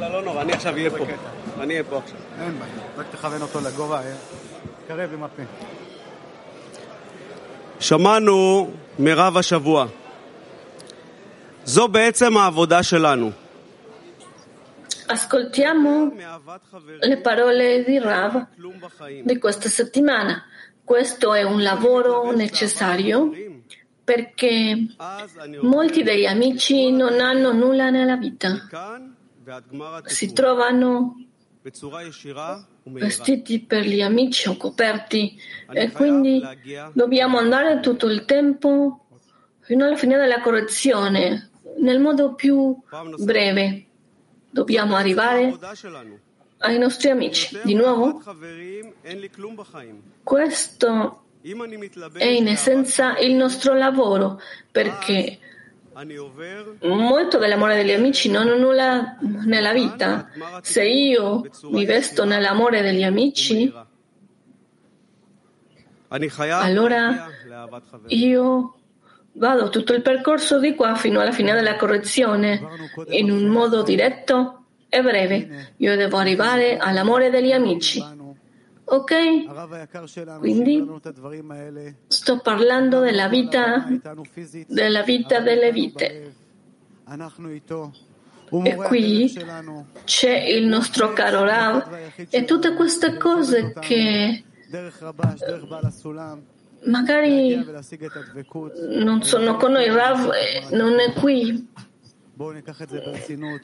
יאללה, 0.02 0.10
לא 0.10 0.22
נורא, 0.24 0.42
אני 0.42 0.54
עכשיו 0.54 0.74
אהיה 0.74 0.90
פה. 0.90 1.06
אני 1.60 1.74
אהיה 1.74 1.84
פה 1.84 1.98
עכשיו. 1.98 2.18
אין 2.42 2.60
בעיה, 2.60 2.72
רק 2.98 3.06
תכוון 3.12 3.42
אותו 3.42 3.60
לגובה, 3.60 4.02
אה? 4.02 4.16
קרב 4.88 5.14
עם 5.14 5.24
הפה. 5.24 5.44
שמענו 7.80 8.70
מרב 9.00 9.38
השבוע. 9.38 9.86
זו 11.66 11.88
בעצם 11.88 12.38
העבודה 12.38 12.84
שלנו. 12.84 13.32
Ascoltiamo 15.10 16.12
מאהבת 16.18 16.60
חברים, 16.72 17.00
le 17.02 17.16
parole 17.24 17.84
di 17.88 18.00
Rav 18.00 18.34
כלום 18.58 18.74
בחיים. 18.82 19.26
di 19.26 19.40
questa 19.40 19.70
settimana. 19.70 20.44
Questo 20.84 21.34
è 21.34 21.44
un 21.44 21.64
lavoro 21.64 22.32
necessario 22.32 23.32
perché 24.04 24.88
אז 24.98 25.38
אני 25.38 25.58
molti 25.62 26.04
degli 26.04 26.26
amici 26.26 26.92
non 26.92 27.20
hanno 27.20 27.52
nulla 27.54 27.90
nella 27.90 28.16
vita. 28.16 28.50
si 30.05 30.33
trovano 30.33 31.17
vestiti 32.85 33.61
per 33.61 33.85
gli 33.85 34.03
amici 34.03 34.49
o 34.49 34.57
coperti 34.57 35.39
e 35.71 35.91
quindi 35.93 36.43
dobbiamo 36.93 37.39
andare 37.39 37.81
tutto 37.81 38.07
il 38.07 38.25
tempo 38.25 39.07
fino 39.61 39.85
alla 39.85 39.97
fine 39.97 40.17
della 40.17 40.41
correzione 40.41 41.51
nel 41.79 42.01
modo 42.01 42.35
più 42.35 42.77
breve. 43.19 43.87
Dobbiamo 44.51 44.97
arrivare 44.97 45.57
ai 46.59 46.79
nostri 46.79 47.11
amici. 47.11 47.59
Di 47.63 47.75
nuovo, 47.75 48.23
questo 50.23 51.23
è 52.13 52.25
in 52.27 52.49
essenza 52.49 53.19
il 53.19 53.35
nostro 53.35 53.75
lavoro 53.75 54.41
perché 54.71 55.39
Molto 56.83 57.39
dell'amore 57.39 57.77
degli 57.77 57.93
amici 57.93 58.31
non 58.31 58.49
ho 58.49 58.57
nulla 58.57 59.19
nella 59.45 59.73
vita. 59.73 60.29
Se 60.63 60.85
io 60.85 61.43
mi 61.65 61.85
vesto 61.85 62.25
nell'amore 62.25 62.81
degli 62.81 63.03
amici, 63.03 63.73
allora 66.09 67.29
io 68.07 68.75
vado 69.33 69.69
tutto 69.69 69.93
il 69.93 70.03
percorso 70.03 70.59
di 70.59 70.75
qua 70.75 70.95
fino 70.95 71.21
alla 71.21 71.33
fine 71.33 71.53
della 71.53 71.77
correzione 71.77 72.61
in 73.09 73.31
un 73.31 73.47
modo 73.47 73.83
diretto 73.83 74.65
e 74.89 75.03
breve. 75.03 75.75
Io 75.77 75.97
devo 75.97 76.17
arrivare 76.17 76.77
all'amore 76.79 77.31
degli 77.31 77.53
amici. 77.53 78.03
Ok? 78.93 79.13
Quindi 80.39 80.87
sto 82.09 82.41
parlando 82.41 83.01
della 83.01 83.27
vita, 83.29 83.87
della 84.67 85.03
vita 85.03 85.41
delle 85.41 85.73
vite. 85.73 86.35
E 88.65 88.75
qui 88.77 89.33
c'è 90.05 90.37
il 90.43 90.67
nostro 90.67 91.15
caro 91.15 91.43
Rav. 91.43 91.89
e 92.29 92.45
tutte 92.45 92.75
queste 92.75 93.17
cose 93.17 93.73
che 93.81 94.45
magari 96.85 97.65
non 98.91 99.23
sono 99.23 99.57
con 99.57 99.73
noi. 99.73 99.89
Rav 99.89 100.31
non 100.73 100.99
è 101.01 101.13
qui. 101.15 101.67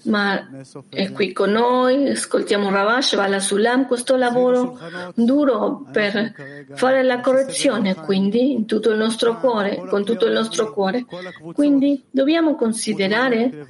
Ma 0.04 0.48
è 0.88 1.12
qui 1.12 1.32
con 1.32 1.50
noi, 1.50 2.10
ascoltiamo 2.10 2.70
Ravash, 2.70 3.08
Shavala 3.08 3.40
Sulam, 3.40 3.86
questo 3.86 4.16
lavoro 4.16 4.78
duro 5.14 5.84
per 5.90 6.34
fare 6.74 7.02
la 7.02 7.20
correzione, 7.20 7.94
quindi 7.96 8.52
in 8.52 8.66
tutto 8.66 8.90
il 8.90 8.98
nostro 8.98 9.38
cuore, 9.38 9.84
con 9.88 10.04
tutto 10.04 10.26
il 10.26 10.32
nostro 10.32 10.72
cuore. 10.72 11.04
Quindi 11.52 12.04
dobbiamo 12.10 12.54
considerare 12.54 13.66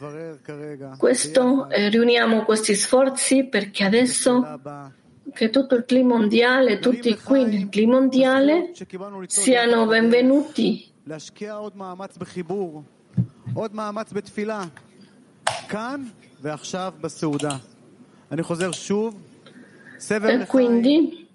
questo, 0.98 1.68
eh, 1.70 1.88
riuniamo 1.88 2.44
questi 2.44 2.74
sforzi 2.74 3.44
perché 3.44 3.84
adesso 3.84 4.60
che 5.32 5.50
tutto 5.50 5.74
il 5.74 5.84
clima 5.84 6.16
mondiale, 6.16 6.78
tutti 6.78 7.16
qui 7.16 7.44
nel 7.44 7.68
clima 7.68 7.98
mondiale, 7.98 8.72
siano 9.26 9.86
benvenuti. 9.86 10.92
E 20.28 20.46
quindi 20.46 21.26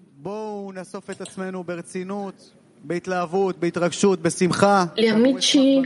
gli 4.94 5.06
amici, 5.06 5.80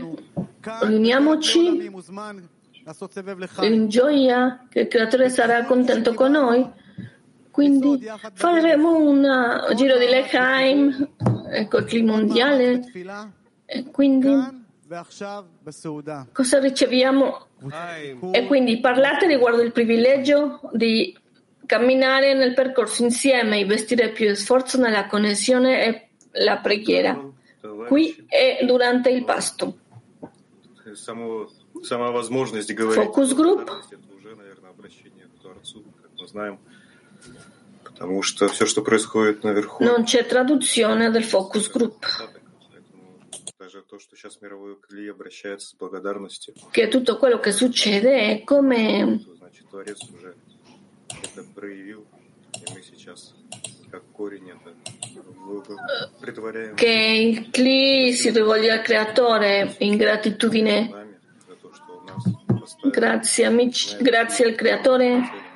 riuniamoci 0.80 1.90
in 3.62 3.88
gioia 3.88 4.66
che 4.68 4.80
il 4.80 4.88
Creatore 4.88 5.28
sarà 5.30 5.64
contento 5.64 6.14
con 6.14 6.30
noi. 6.32 6.66
Quindi 7.50 8.06
faremo 8.34 8.96
un 8.96 9.26
giro 9.74 9.98
di 9.98 10.06
Lechaim, 10.06 11.08
ecco 11.50 11.78
il 11.78 11.84
clima 11.84 12.12
mondiale. 12.12 12.80
E 13.66 13.84
quindi 13.90 14.30
cosa 16.32 16.58
riceviamo 16.60 17.46
e 18.32 18.46
quindi 18.46 18.78
parlate 18.78 19.26
riguardo 19.26 19.62
il 19.62 19.72
privilegio 19.72 20.60
di 20.72 21.16
camminare 21.66 22.34
nel 22.34 22.54
percorso 22.54 23.02
insieme, 23.02 23.58
investire 23.58 24.10
più 24.10 24.34
sforzo 24.34 24.78
nella 24.78 25.06
connessione 25.06 25.84
e 25.84 26.08
la 26.44 26.58
preghiera, 26.58 27.20
qui 27.86 28.24
e 28.28 28.64
durante 28.64 29.10
il 29.10 29.24
pasto. 29.24 29.78
Focus 32.92 33.34
group. 33.34 33.78
Non 39.80 40.04
c'è 40.04 40.26
traduzione 40.26 41.10
del 41.10 41.24
focus 41.24 41.70
group 41.70 42.37
che 46.70 46.88
tutto 46.88 47.16
quello 47.16 47.40
che 47.40 47.52
succede 47.52 48.20
è 48.20 48.44
come 48.44 49.24
che 56.74 56.90
il 56.90 57.50
cli 57.50 58.12
si 58.12 58.30
rivolge 58.30 58.70
al 58.70 58.82
creatore 58.82 59.76
in 59.78 59.96
gratitudine. 59.96 61.06
Grazie 62.90 63.44
amici 63.46 63.96
grazie 64.00 64.46
al 64.46 64.54
creatore. 64.54 65.46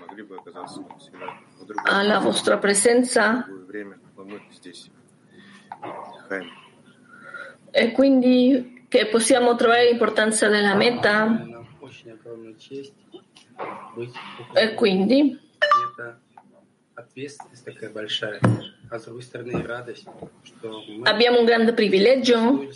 alla 1.85 2.19
vostra 2.19 2.59
presenza. 2.59 3.47
E 7.75 7.91
quindi 7.93 8.85
che 8.89 9.07
possiamo 9.07 9.57
trovare 9.57 9.89
l'importanza 9.89 10.49
della 10.49 10.75
meta? 10.75 11.47
E 14.53 14.75
quindi? 14.75 15.41
Abbiamo 21.05 21.39
un 21.39 21.45
grande 21.47 21.73
privilegio? 21.73 22.69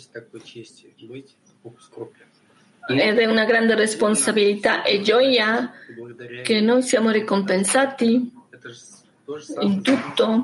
Ed 2.89 3.19
è 3.19 3.25
una 3.25 3.45
grande 3.45 3.75
responsabilità 3.75 4.81
e 4.83 5.01
gioia 5.01 5.71
che 6.43 6.59
noi 6.61 6.81
siamo 6.81 7.11
ricompensati 7.11 8.31
in 9.59 9.81
tutto? 9.83 10.43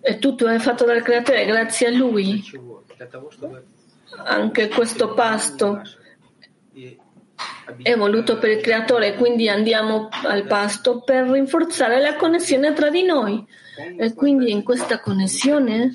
E 0.00 0.18
tutto 0.18 0.48
è 0.48 0.58
fatto 0.58 0.84
dal 0.84 1.02
creatore 1.02 1.44
grazie 1.44 1.86
a 1.86 1.90
lui. 1.90 2.42
Anche 4.16 4.68
questo 4.68 5.14
pasto 5.14 5.82
è 7.82 7.96
voluto 7.96 8.38
per 8.38 8.50
il 8.50 8.60
creatore, 8.60 9.14
quindi 9.14 9.48
andiamo 9.48 10.08
al 10.24 10.46
pasto 10.46 11.00
per 11.00 11.28
rinforzare 11.28 12.00
la 12.00 12.16
connessione 12.16 12.72
tra 12.72 12.90
di 12.90 13.02
noi. 13.02 13.44
E 13.96 14.12
quindi 14.14 14.50
in 14.50 14.62
questa 14.62 15.00
connessione, 15.00 15.94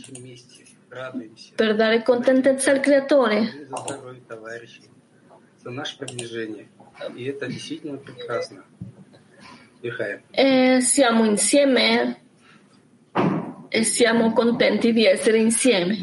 per 1.55 1.75
dare 1.75 2.01
contentezza 2.03 2.71
al 2.71 2.79
creatore, 2.79 3.67
e 10.31 10.75
eh, 10.75 10.81
siamo 10.81 11.23
insieme 11.23 12.01
eh? 12.01 12.26
e 13.69 13.83
siamo 13.83 14.33
contenti 14.33 14.93
di 14.93 15.05
essere 15.05 15.37
insieme. 15.37 15.97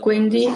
Quindi 0.00 0.46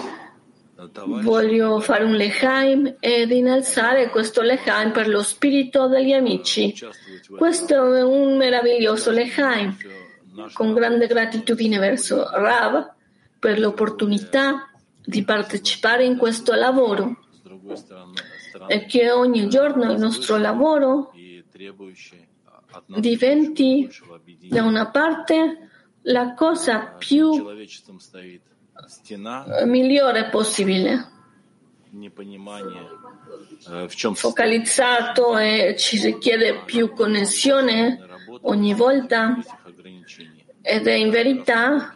voglio 1.21 1.79
fare 1.79 2.03
un 2.03 2.13
lehaim 2.13 2.95
ed 2.99 3.31
innalzare 3.31 4.09
questo 4.09 4.41
lehaim 4.41 4.91
per 4.91 5.07
lo 5.07 5.21
spirito 5.21 5.87
degli 5.87 6.13
amici. 6.13 6.73
Questo 7.35 7.93
è 7.93 8.01
un 8.01 8.37
meraviglioso 8.37 9.11
lehaim, 9.11 9.75
con 10.53 10.73
grande 10.73 11.07
gratitudine 11.07 11.77
verso 11.77 12.27
Rav 12.31 12.93
per 13.37 13.59
l'opportunità 13.59 14.71
di 15.03 15.23
partecipare 15.23 16.05
in 16.05 16.17
questo 16.17 16.53
lavoro 16.53 17.17
e 18.67 18.85
che 18.85 19.11
ogni 19.11 19.47
giorno 19.49 19.91
il 19.91 19.99
nostro 19.99 20.37
lavoro 20.37 21.11
diventi 22.87 23.89
da 24.49 24.63
una 24.63 24.89
parte 24.89 25.70
la 26.03 26.33
cosa 26.33 26.95
più 26.97 27.31
э, 29.57 29.65
migliore 29.65 30.29
possibile. 30.29 31.09
Focalizzato 34.13 35.37
e 35.37 35.75
ci 35.77 36.01
richiede 36.01 36.63
più 36.65 36.93
connessione 36.93 37.99
ogni 38.41 38.73
volta 38.73 39.37
ed 40.61 40.87
è 40.87 40.93
in 40.93 41.09
verità 41.09 41.93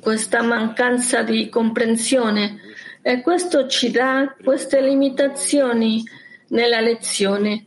questa 0.00 0.42
mancanza 0.42 1.22
di 1.22 1.48
comprensione. 1.48 2.60
E 3.02 3.20
questo 3.20 3.66
ci 3.66 3.90
dà 3.90 4.36
queste 4.42 4.80
limitazioni 4.80 6.04
nella 6.48 6.80
lezione 6.80 7.66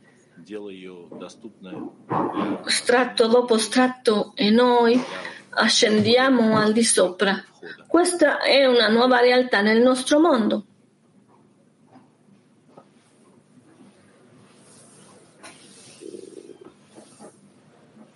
stratto 2.66 3.26
dopo 3.26 3.58
stratto 3.58 4.32
e 4.34 4.50
noi 4.50 5.00
ascendiamo 5.50 6.56
al 6.56 6.72
di 6.72 6.84
sopra. 6.84 7.42
Questa 7.86 8.40
è 8.40 8.66
una 8.66 8.88
nuova 8.88 9.20
realtà 9.20 9.60
nel 9.60 9.82
nostro 9.82 10.20
mondo. 10.20 10.64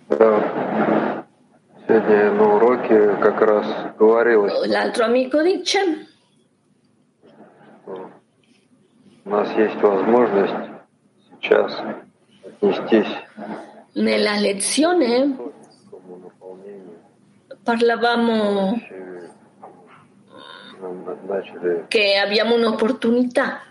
Да. 0.07 1.25
Сегодня 1.87 2.31
на 2.31 2.55
уроке 2.55 3.15
как 3.21 3.41
раз 3.41 3.95
говорилось, 3.97 4.67
L'altro 4.67 5.05
amico 5.05 5.43
dice, 5.43 6.07
что 7.83 8.09
у 9.25 9.29
нас 9.29 9.49
есть 9.55 9.75
возможность 9.81 10.71
сейчас 11.41 11.71
отнестись 11.73 12.08
nella 13.92 14.36
lezione 14.36 15.34
parlavamo 17.62 18.78
che 21.88 22.16
abbiamo 22.16 22.56
un'opportunità. 22.56 23.62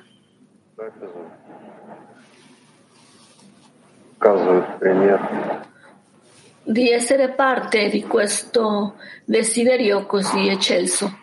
Di 6.63 6.91
essere 6.91 7.29
parte 7.29 7.89
di 7.89 8.03
questo 8.03 8.95
desiderio 9.23 10.07
così 10.07 10.47
eccelso. 10.47 11.17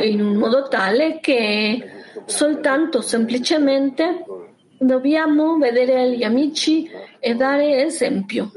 In 0.00 0.22
un 0.22 0.36
modo 0.36 0.66
tale 0.68 1.20
che 1.20 1.99
soltanto 2.24 3.00
semplicemente 3.00 4.24
dobbiamo 4.78 5.58
vedere 5.58 6.16
gli 6.16 6.22
amici 6.22 6.90
e 7.18 7.34
dare 7.34 7.84
esempio. 7.84 8.50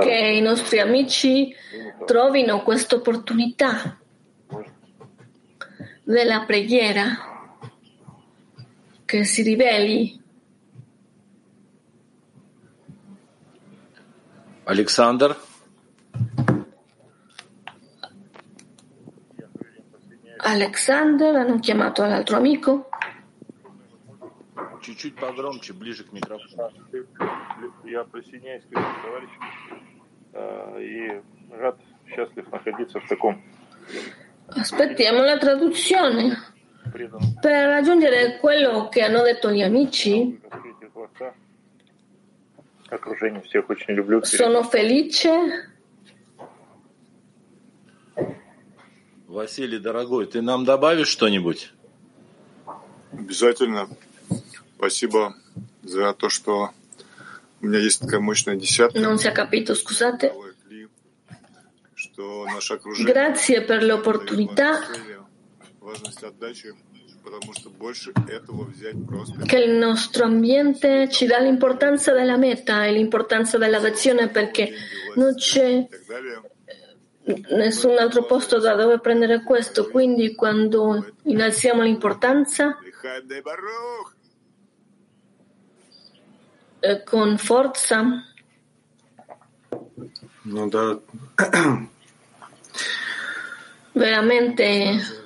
Che 0.00 0.10
i 0.10 0.40
nostri 0.40 0.80
amici 0.80 1.54
trovino 2.04 2.62
questa 2.62 2.96
opportunità 2.96 3.98
della 6.02 6.44
preghiera, 6.44 7.04
che 9.04 9.24
si 9.24 9.42
riveli 9.42 10.21
Александр, 14.65 15.37
Alexander, 20.39 21.35
hanno 21.35 21.59
chiamato 21.59 22.03
l'altro 22.03 22.37
amico. 22.37 22.89
чуть-чуть 24.87 25.15
погромче, 25.15 25.73
ближе 25.73 26.05
к 26.05 26.13
микрофону. 26.13 26.71
Я 27.83 28.05
присоединяюсь 28.05 28.63
к 28.63 28.71
этим 28.71 29.01
товарищам 29.03 29.43
э, 30.33 30.81
и 30.81 31.21
рад, 31.51 31.77
счастлив 32.07 32.49
находиться 32.51 32.99
в 32.99 33.07
таком 33.07 33.41
Aspettiamo 34.55 35.23
la 35.23 35.37
traduzione 35.37 36.37
преданном 36.91 37.35
per 37.41 37.67
raggiungere 37.67 38.37
quello 38.39 38.87
che 38.87 39.01
hanno 39.01 39.21
detto 39.21 39.51
gli 39.51 39.61
amici. 39.61 40.39
Окружение 42.92 43.40
всех 43.40 43.70
очень 43.70 43.94
люблю. 43.94 44.20
Sono 44.20 44.62
felice 44.70 45.70
Василий, 49.26 49.78
дорогой, 49.78 50.26
ты 50.26 50.42
нам 50.42 50.66
добавишь 50.66 51.08
что-нибудь? 51.08 51.72
Обязательно. 53.12 53.88
Спасибо 54.76 55.34
за 55.82 56.12
то, 56.12 56.28
что 56.28 56.70
у 57.62 57.66
меня 57.66 57.78
есть 57.78 58.00
такая 58.00 58.20
мощная 58.20 58.56
десятка. 58.56 58.98
non 58.98 59.16
si 59.16 59.26
è 59.26 59.32
capito, 59.32 59.74
scusate. 59.74 60.28
Аллах 60.28 60.54
Ли, 60.68 60.88
Что 61.94 62.44
наше 62.44 62.74
окружение 62.74 63.14
Grazie 63.14 63.62
per 63.62 63.82
l'opportunità 63.82 64.82
важность 65.80 66.22
отдачи, 66.22 66.74
che 69.46 69.58
il 69.58 69.70
nostro 69.72 70.24
ambiente 70.24 71.08
ci 71.08 71.26
dà 71.26 71.38
l'importanza 71.38 72.12
della 72.12 72.36
meta 72.36 72.84
e 72.84 72.92
l'importanza 72.92 73.58
dell'azione 73.58 74.28
perché 74.28 74.72
non 75.14 75.34
c'è 75.34 75.86
eh, 77.24 77.42
nessun 77.54 77.96
altro 77.98 78.24
posto 78.24 78.58
da 78.58 78.74
dove 78.74 78.98
prendere 78.98 79.42
questo. 79.42 79.88
Quindi 79.88 80.34
quando 80.34 81.14
innalziamo 81.22 81.82
l'importanza 81.82 82.78
eh, 86.80 87.02
con 87.04 87.38
forza. 87.38 88.04
Veramente 93.92 95.21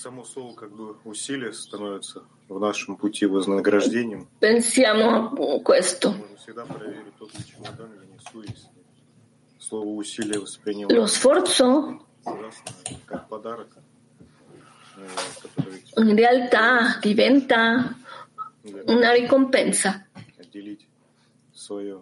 само 0.00 0.24
слово 0.24 0.54
как 0.54 0.72
бы 0.72 0.96
усилие 1.04 1.52
становится 1.52 2.22
в 2.48 2.58
нашем 2.58 2.96
пути 2.96 3.26
вознаграждением. 3.26 4.28
pensiamo 4.40 5.34
a 5.36 5.60
questo. 5.62 6.14
Слово 9.58 9.88
усилие 9.88 10.38
Lo 10.38 10.42
воспринимаю 10.42 11.06
sforzo 11.06 12.00
как 13.06 13.28
подарок, 13.28 13.68
э, 14.96 15.06
который 15.42 15.84
in 15.96 16.16
realtà 16.16 16.98
diventa 17.02 17.94
una 18.86 19.12
ricompensa. 19.12 20.06
отделить 20.38 20.88
свое, 21.54 22.00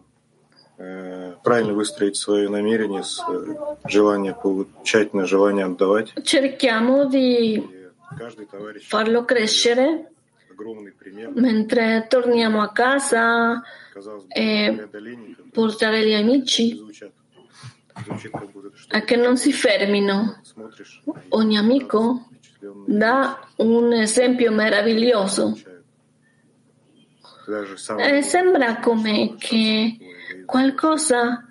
э, 0.78 1.34
правильно 1.42 1.74
выстроить 1.74 2.16
свое 2.16 2.48
намерение 2.48 3.02
э, 3.02 3.54
желание 3.88 4.34
получать 4.34 5.12
на 5.12 5.26
желание 5.26 5.66
отдавать. 5.66 6.14
Cerchiamo 6.22 7.06
di 7.06 7.77
farlo 8.80 9.24
crescere 9.24 10.12
mentre 11.34 12.06
torniamo 12.08 12.62
a 12.62 12.72
casa 12.72 13.62
e 14.28 14.64
э, 14.64 14.88
portare 15.52 16.06
gli 16.06 16.14
amici 16.14 16.84
a 18.88 19.02
che 19.02 19.16
non 19.16 19.36
si 19.36 19.52
fermino. 19.52 20.40
Ogni 21.30 21.56
amico 21.56 22.28
dà 22.86 23.48
un 23.56 23.92
esempio 23.92 24.52
meraviglioso. 24.52 25.56
Eh, 27.98 28.22
sembra 28.22 28.78
come 28.78 29.36
che 29.38 29.96
qualcosa 30.44 31.44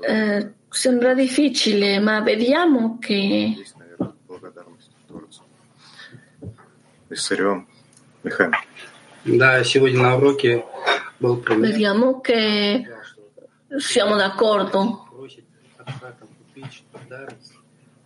eh, 0.00 0.52
sembra 0.68 1.14
difficile, 1.14 1.98
ma 2.00 2.20
vediamo 2.20 2.98
che 2.98 3.56
Виссарион, 7.08 7.66
Михаил. 8.22 8.52
Да, 9.24 9.62
сегодня 9.64 10.02
на 10.02 10.16
уроке 10.16 10.64
был 11.20 11.36
пример. 11.36 11.70
Vediamo 11.70 12.20
che 12.20 12.86
siamo 13.78 14.16
d'accordo. 14.16 15.04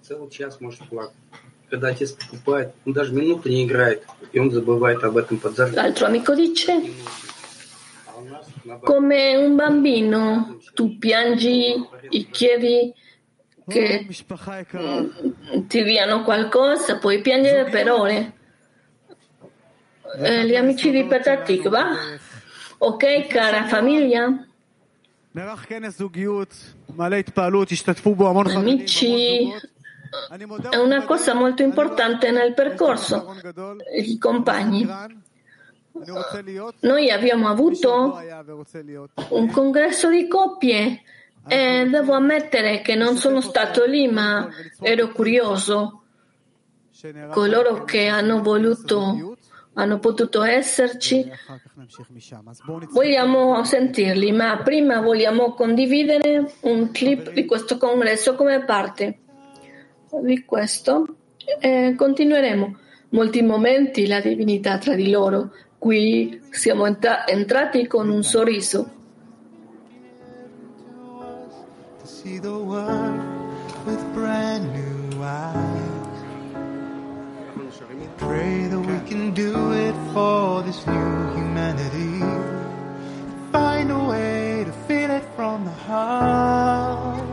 Целый 0.02 0.30
час 0.30 0.60
может 0.60 0.86
плакать. 0.88 1.14
Когда 1.70 1.88
отец 1.88 2.12
покупает, 2.12 2.74
он 2.84 2.92
даже 2.92 3.14
минуты 3.14 3.48
не 3.48 3.64
играет, 3.64 4.04
и 4.32 4.38
он 4.40 4.50
забывает 4.50 5.04
об 5.04 5.16
этом 5.16 5.38
подарке. 5.38 5.76
L'altro 5.76 6.06
amico 6.06 6.34
dice, 6.34 6.82
come 8.82 9.36
un 9.36 9.54
bambino, 9.54 10.58
tu 10.74 10.98
piangi 10.98 11.74
e 12.10 12.26
chiedi 12.30 12.92
che 13.68 14.06
ti 15.68 15.84
diano 15.84 16.24
qualcosa, 16.24 16.98
puoi 16.98 17.20
piangere 17.20 17.70
per 17.70 17.90
ore. 17.90 18.32
Eh, 20.18 20.46
gli 20.46 20.56
amici 20.56 20.90
di 20.90 21.04
Patatikva. 21.04 21.86
Ok, 22.78 23.26
cara 23.26 23.66
famiglia. 23.66 24.46
Amici, 28.58 29.52
è 30.70 30.76
una 30.76 31.04
cosa 31.04 31.34
molto 31.34 31.62
importante 31.62 32.30
nel 32.30 32.54
percorso. 32.54 33.34
I 33.94 34.18
compagni. 34.18 34.88
Noi 36.80 37.10
abbiamo 37.10 37.48
avuto 37.48 38.20
un 39.28 39.50
congresso 39.50 40.08
di 40.08 40.26
coppie 40.26 41.02
e 41.46 41.86
devo 41.88 42.14
ammettere 42.14 42.80
che 42.80 42.94
non 42.94 43.16
sono 43.16 43.40
stato 43.40 43.84
lì, 43.84 44.08
ma 44.08 44.48
ero 44.80 45.08
curioso. 45.10 46.02
Coloro 47.30 47.84
che 47.84 48.08
hanno 48.08 48.42
voluto 48.42 49.36
hanno 49.74 49.98
potuto 49.98 50.42
esserci. 50.42 51.30
Vogliamo 52.90 53.62
sentirli, 53.64 54.32
ma 54.32 54.58
prima 54.62 55.00
vogliamo 55.00 55.52
condividere 55.52 56.52
un 56.62 56.90
clip 56.90 57.32
di 57.32 57.44
questo 57.44 57.76
congresso 57.76 58.34
come 58.34 58.64
parte 58.64 59.18
di 60.22 60.44
questo 60.44 61.16
e 61.60 61.94
continueremo. 61.96 62.78
Molti 63.10 63.42
momenti 63.42 64.06
la 64.06 64.20
divinità 64.20 64.78
tra 64.78 64.94
di 64.94 65.10
loro. 65.10 65.52
Qui 65.78 66.40
siamo 66.50 66.86
entrati 66.86 67.86
con 67.86 68.08
un 68.08 68.22
sorriso. 68.22 68.98
Pray 78.16 78.59
can 79.09 79.33
do 79.33 79.71
it 79.73 79.95
for 80.13 80.61
this 80.63 80.85
new 80.87 81.11
humanity. 81.35 82.19
Find 83.51 83.91
a 83.91 84.01
way 84.11 84.63
to 84.67 84.73
feel 84.87 85.09
it 85.19 85.25
from 85.35 85.65
the 85.65 85.77
heart. 85.87 87.23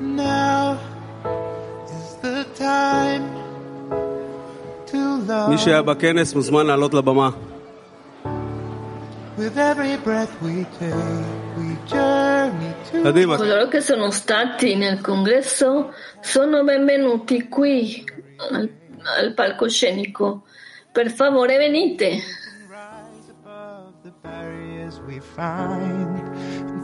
Now 0.00 0.78
is 1.96 2.08
the 2.22 2.44
time 2.54 3.24
to 4.90 5.00
love. 5.28 5.50
מי 5.50 5.58
שהיה 5.58 5.82
בכנס 5.82 6.34
מוזמן 6.34 6.66
לעלות 6.66 6.94
לבמה. 6.94 7.30
With 9.38 9.56
every 9.56 9.96
breath 10.04 10.34
we 10.42 10.66
take, 10.78 10.94
we 11.56 11.76
journey 11.90 12.72
to 12.90 13.02
קדימה. 13.04 13.36
Coloro 13.36 13.68
che 13.68 13.80
sono 13.80 14.10
stati 14.10 14.76
nel 14.76 15.00
congresso 15.00 15.92
sono 16.20 16.62
benvenuti 16.64 17.48
qui 17.48 18.04
al, 18.50 18.68
al 19.15 19.33
palcoscenico. 19.33 20.43
Per 20.91 21.11
favore 21.11 21.57
venite. 21.57 22.21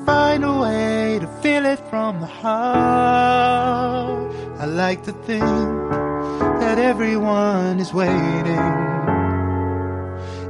find 0.05 0.43
a 0.43 0.59
way 0.59 1.17
to 1.19 1.28
feel 1.41 1.65
it 1.65 1.80
from 1.89 2.19
the 2.19 2.28
heart. 2.28 3.53
I 4.59 4.65
like 4.65 5.03
to 5.03 5.13
think 5.28 5.41
that 6.61 6.78
everyone 6.78 7.80
is 7.80 7.93
waiting. 7.93 8.93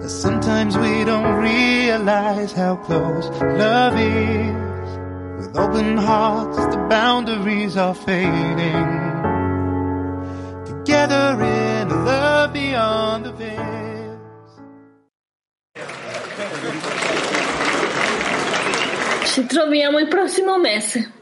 Sometimes 0.08 0.78
we 0.78 1.04
don't 1.04 1.36
realize 1.42 2.52
how 2.52 2.76
close 2.76 3.28
love 3.42 3.98
is. 3.98 4.54
With 5.38 5.58
open 5.58 5.98
hearts, 5.98 6.58
the 6.74 6.86
boundaries 6.90 7.78
are 7.78 7.96
fading. 7.96 8.90
Together 10.66 11.36
beyond 12.73 13.25
the 13.25 13.33
veils. 13.33 14.19
Ci 19.25 19.47
troviamo 19.47 19.99
il 19.99 20.09
prossimo 20.09 20.59
mese. 20.59 21.13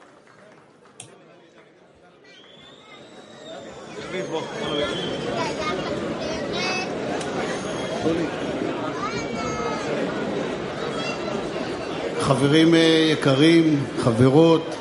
חברים 12.20 12.74
אה, 12.74 13.08
יקרים, 13.12 13.86
חברות, 13.98 14.76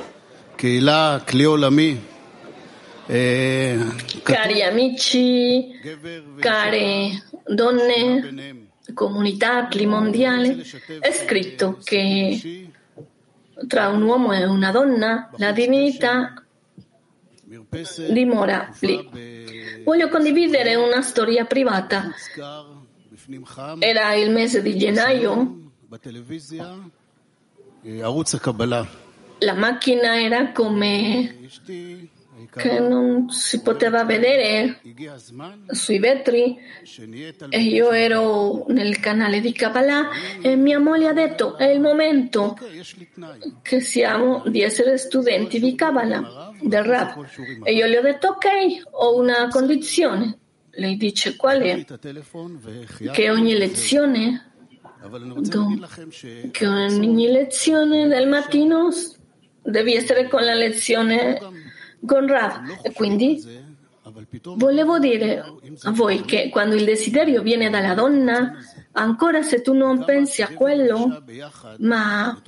קהילה, 0.56 1.18
כלי 1.28 1.44
עולמי. 1.44 1.98
Cari 4.23 4.63
amici, 4.63 5.81
care 6.39 7.25
donne, 7.45 8.69
comunità 8.95 9.69
mondiale, 9.85 10.65
è 11.01 11.11
scritto 11.11 11.81
che 11.83 12.69
tra 13.67 13.89
un 13.89 14.03
uomo 14.03 14.33
e 14.33 14.45
una 14.45 14.71
donna 14.71 15.29
la 15.39 15.51
divinità 15.51 16.45
dimora 18.11 18.73
lì. 18.79 19.83
Voglio 19.83 20.09
condividere 20.09 20.77
una 20.77 21.03
storia 21.03 21.45
privata. 21.47 22.15
Era 23.81 24.15
il 24.15 24.31
mese 24.31 24.63
di 24.63 24.79
gennaio. 24.79 25.73
La 29.39 29.55
macchina 29.55 30.21
era 30.21 30.53
come 30.53 31.49
che 32.53 32.79
non 32.81 33.31
si 33.31 33.61
poteva 33.63 34.05
vedere 34.05 34.81
sui 35.69 35.99
vetri. 35.99 36.59
E 37.49 37.61
io 37.61 37.91
ero 37.91 38.65
nel 38.69 38.99
canale 39.01 39.41
di 39.41 39.53
Kabbalah 39.53 40.09
e 40.41 40.57
mia 40.57 40.79
moglie 40.79 41.09
ha 41.09 41.13
detto 41.13 41.57
è 41.57 41.67
il 41.67 41.81
momento 41.81 42.57
che 43.63 43.81
siamo 43.81 44.43
di 44.47 44.63
essere 44.63 44.99
studenti 44.99 45.61
di 45.61 45.75
Kabbalah 45.75 46.53
del 46.61 46.85
Rab 46.85 47.27
e 47.63 47.73
io 47.73 47.87
le 47.87 47.99
ho 47.99 48.03
detto 48.03 48.29
ok 48.29 48.47
ho 48.91 49.19
una 49.19 49.49
condizione. 49.49 50.39
Lei 50.73 50.97
dice 50.97 51.37
qual 51.37 51.61
è? 51.61 51.85
Che 51.85 53.31
ogni 53.31 53.55
lezione 53.55 54.47
che 56.51 56.67
ogni 56.67 57.31
lezione 57.31 58.07
del 58.07 58.29
mattino 58.29 58.89
devi 59.63 59.95
essere 59.95 60.29
con 60.29 60.45
la 60.45 60.55
lezione 60.55 61.39
con 62.05 62.27
Rav. 62.27 62.93
Quindi 62.95 63.69
volevo 64.43 64.99
dire 64.99 65.45
a 65.83 65.91
voi 65.91 66.23
che 66.23 66.49
quando 66.51 66.75
il 66.75 66.85
desiderio 66.85 67.43
viene 67.43 67.71
dalla 67.71 67.95
donna, 67.95 68.55
ancora 68.93 69.43
se 69.43 69.61
tu 69.61 69.73
non 69.73 70.05
pensi 70.05 70.43
a 70.43 70.49
quello, 70.49 71.23
ma 71.79 72.41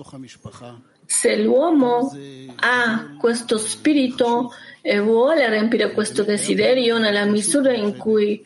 se 1.04 1.36
l'uomo 1.36 2.10
ha 2.56 3.14
questo 3.18 3.58
spirito 3.58 4.52
e 4.80 4.98
vuole 4.98 5.48
riempire 5.48 5.92
questo 5.92 6.22
desiderio 6.22 6.98
nella 6.98 7.24
misura 7.24 7.72
in 7.72 7.96
cui 7.96 8.44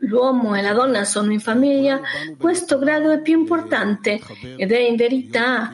l'uomo 0.00 0.54
e 0.54 0.62
la 0.62 0.72
donna 0.72 1.04
sono 1.04 1.32
in 1.32 1.40
famiglia, 1.40 2.00
questo 2.38 2.78
grado 2.78 3.10
è 3.10 3.20
più 3.20 3.38
importante 3.38 4.20
ed 4.56 4.72
è 4.72 4.78
in 4.78 4.96
verità 4.96 5.72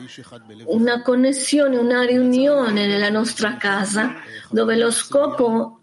una 0.65 1.01
connessione, 1.01 1.77
una 1.77 2.03
riunione 2.03 2.87
nella 2.87 3.09
nostra 3.09 3.57
casa 3.57 4.15
dove 4.49 4.75
lo 4.75 4.91
scopo 4.91 5.79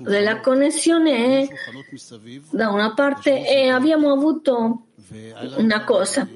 della 0.00 0.40
connessione 0.40 1.42
è 1.42 1.48
da 2.50 2.70
una 2.70 2.94
parte 2.94 3.46
e 3.46 3.68
abbiamo 3.68 4.12
avuto 4.12 4.86
una 5.56 5.84
cosa. 5.84 6.26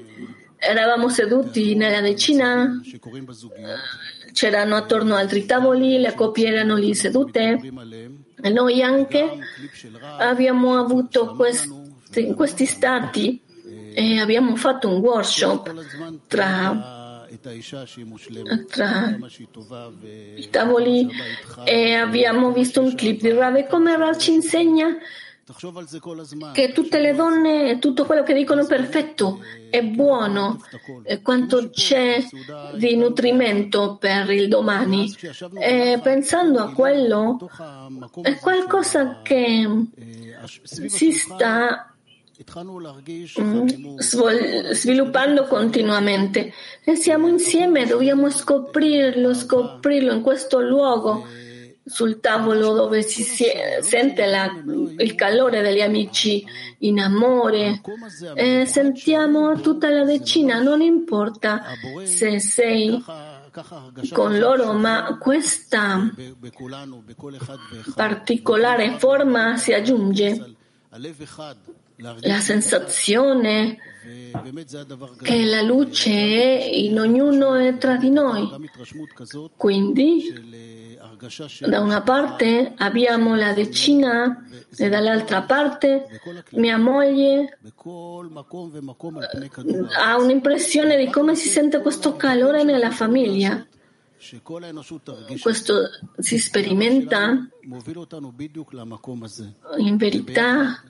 Eravamo 0.61 1.07
seduti 1.07 1.73
nella 1.75 2.01
decina, 2.01 2.81
c'erano 4.33 4.75
attorno 4.75 5.15
altri 5.15 5.45
tavoli, 5.45 5.99
le 5.99 6.13
coppie 6.13 6.49
erano 6.49 6.75
lì 6.75 6.93
sedute 6.93 7.59
noi 8.41 8.81
anche 8.81 9.37
abbiamo 10.17 10.77
avuto 10.77 11.35
questi, 11.35 12.33
questi 12.35 12.65
stati 12.65 13.41
e 13.93 14.19
abbiamo 14.19 14.55
fatto 14.55 14.87
un 14.87 14.97
workshop 14.97 15.73
tra 16.27 17.07
tra 18.67 19.17
i 20.35 20.49
tavoli 20.49 21.09
e 21.63 21.93
abbiamo 21.93 22.51
visto 22.51 22.81
un 22.81 22.95
clip 22.95 23.21
di 23.21 23.31
Rave 23.31 23.67
come 23.67 23.95
Rav 23.95 24.17
ci 24.17 24.33
insegna 24.33 24.97
che 26.53 26.71
tutte 26.73 26.99
le 26.99 27.15
donne, 27.15 27.79
tutto 27.79 28.05
quello 28.05 28.21
che 28.21 28.33
dicono 28.33 28.65
perfetto, 28.65 29.39
è 29.69 29.81
buono, 29.81 30.61
quanto 31.23 31.69
c'è 31.71 32.23
di 32.75 32.95
nutrimento 32.95 33.97
per 33.99 34.29
il 34.29 34.47
domani. 34.47 35.11
E 35.59 35.99
pensando 36.03 36.59
a 36.59 36.71
quello, 36.71 37.49
è 38.21 38.37
qualcosa 38.37 39.21
che 39.23 39.67
si 40.63 41.11
sta 41.13 41.93
mm, 43.41 43.97
sviluppando 44.71 45.45
continuamente. 45.45 46.53
E 46.83 46.95
siamo 46.95 47.27
insieme, 47.27 47.87
dobbiamo 47.87 48.29
scoprirlo, 48.29 49.33
scoprirlo 49.33 50.13
in 50.13 50.21
questo 50.21 50.61
luogo 50.61 51.25
sul 51.89 52.19
tavolo 52.19 52.73
dove 52.73 53.01
si 53.01 53.23
sente 53.23 54.25
la, 54.25 54.49
il 54.97 55.15
calore 55.15 55.61
degli 55.61 55.81
amici 55.81 56.45
in 56.79 56.99
amore. 56.99 57.81
E 58.35 58.65
sentiamo 58.65 59.59
tutta 59.59 59.89
la 59.89 60.05
decina, 60.05 60.61
non 60.61 60.81
importa 60.81 61.63
se 62.03 62.39
sei 62.39 63.03
con 64.13 64.37
loro, 64.37 64.73
ma 64.73 65.17
questa 65.19 66.09
particolare 67.95 68.97
forma 68.97 69.57
si 69.57 69.73
aggiunge 69.73 70.55
la 72.21 72.39
sensazione 72.39 73.77
che 75.21 75.43
la 75.43 75.61
luce 75.61 76.11
è 76.11 76.69
in 76.71 76.97
ognuno 76.97 77.55
e 77.55 77.77
tra 77.77 77.97
di 77.97 78.09
noi. 78.09 78.49
Quindi 79.57 80.78
da 81.67 81.79
una 81.81 82.01
parte 82.01 82.73
abbiamo 82.77 83.35
la 83.35 83.53
decina 83.53 84.45
e 84.77 84.89
dall'altra 84.89 85.41
parte 85.41 86.05
mia 86.51 86.77
moglie 86.77 87.57
ha 89.97 90.17
un'impressione 90.17 90.97
di 90.97 91.11
come 91.11 91.35
si 91.35 91.49
sente 91.49 91.81
questo 91.81 92.15
calore 92.15 92.63
nella 92.63 92.91
famiglia. 92.91 93.65
Questo 95.41 95.89
si 96.17 96.37
sperimenta 96.37 97.47
in 99.77 99.97
verità 99.97 100.83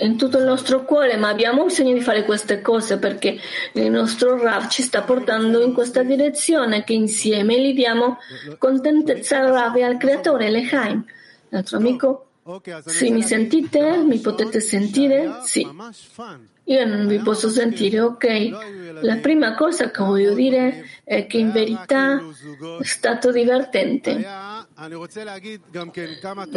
eh, 0.00 0.06
in 0.06 0.16
tutto 0.16 0.38
il 0.38 0.44
nostro 0.44 0.84
cuore, 0.84 1.16
ma 1.16 1.28
abbiamo 1.28 1.64
bisogno 1.64 1.92
di 1.92 2.00
fare 2.00 2.24
queste 2.24 2.62
cose 2.62 2.98
perché 2.98 3.38
il 3.72 3.90
nostro 3.90 4.40
Rav 4.40 4.68
ci 4.68 4.82
sta 4.82 5.02
portando 5.02 5.62
in 5.62 5.74
questa 5.74 6.02
direzione 6.02 6.84
che 6.84 6.94
insieme 6.94 7.58
li 7.58 7.74
diamo 7.74 8.18
contentezza 8.56 9.38
al 9.38 9.52
Rav 9.52 9.76
e 9.76 9.82
al 9.82 9.98
creatore, 9.98 10.50
l'Echaim, 10.50 11.04
l'altro 11.50 11.76
amico. 11.76 12.26
se 12.86 13.10
mi 13.10 13.22
sentite? 13.22 13.98
Mi 13.98 14.18
potete 14.20 14.60
sentire? 14.60 15.40
Sì. 15.44 15.66
Io 16.64 16.84
non 16.86 17.06
vi 17.06 17.18
posso 17.18 17.48
sentire, 17.48 18.00
ok? 18.00 18.50
La 19.00 19.16
prima 19.16 19.54
cosa 19.54 19.90
che 19.90 20.02
voglio 20.02 20.34
dire 20.34 20.84
è 21.04 21.26
che 21.26 21.38
in 21.38 21.50
verità 21.50 22.18
è 22.78 22.84
stato 22.84 23.32
divertente. 23.32 24.24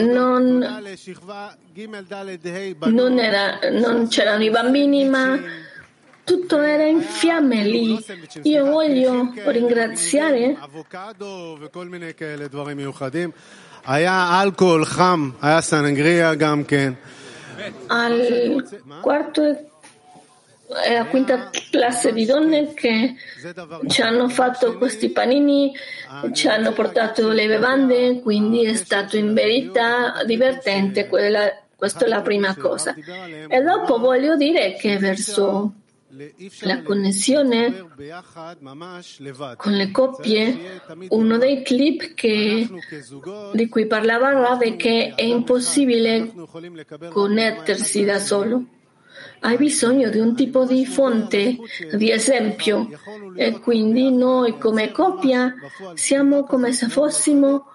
Non, 0.03 0.59
non, 2.91 3.17
era, 3.17 3.59
non 3.71 4.07
c'erano 4.07 4.43
i 4.43 4.51
bambini, 4.51 5.05
ma 5.09 5.39
tutto 6.23 6.61
era 6.61 6.85
in 6.85 7.01
fiamme 7.01 7.63
lì. 7.63 7.97
Io 8.43 8.65
voglio 8.65 9.33
ringraziare. 9.45 10.55
Al 17.87 18.63
quarto 19.01 19.70
è 20.73 20.93
la 20.93 21.05
quinta 21.05 21.49
classe 21.69 22.13
di 22.13 22.25
donne 22.25 22.73
che 22.73 23.15
ci 23.87 24.01
hanno 24.01 24.29
fatto 24.29 24.77
questi 24.77 25.09
panini, 25.09 25.73
ci 26.33 26.47
hanno 26.47 26.71
portato 26.71 27.29
le 27.29 27.47
bevande, 27.47 28.21
quindi 28.21 28.65
è 28.65 28.73
stato 28.73 29.17
in 29.17 29.33
verità 29.33 30.23
divertente, 30.25 31.07
quella, 31.07 31.51
questa 31.75 32.05
è 32.05 32.07
la 32.07 32.21
prima 32.21 32.55
cosa. 32.55 32.95
E 32.95 33.61
dopo 33.61 33.99
voglio 33.99 34.35
dire 34.35 34.75
che 34.75 34.97
verso 34.97 35.73
la 36.61 36.81
connessione 36.81 37.87
con 39.55 39.71
le 39.71 39.91
coppie, 39.91 40.81
uno 41.09 41.37
dei 41.37 41.63
clip 41.63 42.13
che, 42.13 42.67
di 43.53 43.69
cui 43.69 43.87
parlava 43.87 44.31
Rave 44.31 44.75
che 44.75 45.13
è 45.15 45.23
impossibile 45.23 46.33
connettersi 47.09 48.03
da 48.03 48.19
solo 48.19 48.65
hai 49.41 49.57
bisogno 49.57 50.09
di 50.09 50.19
un 50.19 50.35
tipo 50.35 50.65
di 50.65 50.85
fonte, 50.85 51.57
di 51.93 52.11
esempio, 52.11 52.87
e 53.35 53.59
quindi 53.59 54.11
noi 54.11 54.57
come 54.57 54.91
coppia 54.91 55.53
siamo 55.95 56.43
come 56.43 56.71
se 56.73 56.87
fossimo 56.87 57.65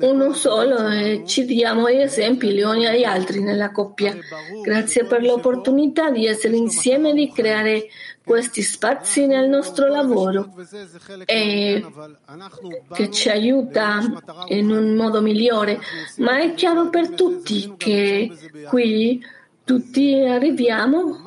uno 0.00 0.34
solo 0.34 0.88
e 0.88 1.22
ci 1.24 1.46
diamo 1.46 1.88
gli 1.90 2.00
esempi 2.00 2.50
gli 2.50 2.60
uni 2.60 2.86
agli 2.86 3.04
altri 3.04 3.40
nella 3.40 3.70
coppia. 3.70 4.14
Grazie 4.62 5.04
per 5.04 5.22
l'opportunità 5.22 6.10
di 6.10 6.26
essere 6.26 6.56
insieme 6.56 7.10
e 7.10 7.14
di 7.14 7.32
creare 7.32 7.86
questi 8.22 8.62
spazi 8.62 9.26
nel 9.26 9.48
nostro 9.48 9.88
lavoro 9.88 10.52
e 11.24 11.84
che 12.92 13.10
ci 13.10 13.28
aiuta 13.30 14.00
in 14.48 14.70
un 14.70 14.94
modo 14.94 15.22
migliore, 15.22 15.78
ma 16.18 16.40
è 16.40 16.52
chiaro 16.54 16.90
per 16.90 17.10
tutti 17.10 17.74
che 17.76 18.30
qui 18.68 19.24
tutti 19.70 20.12
arriviamo, 20.14 21.22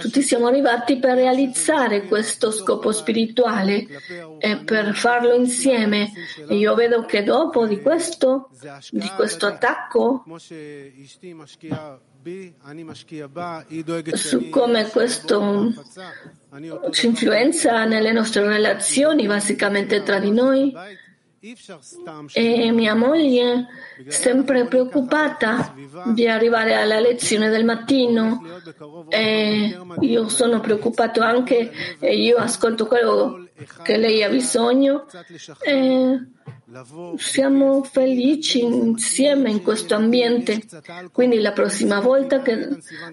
tutti 0.00 0.20
siamo 0.20 0.48
arrivati 0.48 0.98
per 0.98 1.14
realizzare 1.14 2.06
questo 2.06 2.50
scopo 2.50 2.90
spirituale 2.90 3.86
e 4.40 4.56
per 4.64 4.92
farlo 4.92 5.32
insieme. 5.32 6.10
E 6.48 6.56
io 6.56 6.74
vedo 6.74 7.04
che 7.04 7.22
dopo 7.22 7.68
di 7.68 7.80
questo, 7.80 8.50
di 8.90 9.08
questo 9.14 9.46
attacco, 9.46 10.24
su 14.14 14.48
come 14.48 14.88
questo 14.88 15.72
ci 16.90 17.06
influenza 17.06 17.84
nelle 17.84 18.10
nostre 18.10 18.44
relazioni, 18.44 19.28
basicamente 19.28 20.02
tra 20.02 20.18
di 20.18 20.32
noi, 20.32 20.74
e 22.34 22.70
mia 22.70 22.94
moglie, 22.94 23.66
sempre 24.06 24.64
preoccupata 24.66 25.74
di 26.14 26.28
arrivare 26.28 26.76
alla 26.76 27.00
lezione 27.00 27.48
del 27.48 27.64
mattino, 27.64 28.40
e 29.08 29.76
io 29.98 30.28
sono 30.28 30.60
preoccupato 30.60 31.20
anche, 31.20 31.72
io 31.98 32.36
ascolto 32.36 32.86
quello 32.86 33.48
che 33.82 33.96
lei 33.96 34.22
ha 34.22 34.28
bisogno. 34.28 35.06
E 35.60 36.26
siamo 37.16 37.82
felici 37.82 38.62
insieme 38.62 39.50
in 39.50 39.62
questo 39.62 39.96
ambiente. 39.96 40.62
Quindi 41.10 41.40
la 41.40 41.50
prossima 41.50 41.98
volta 41.98 42.40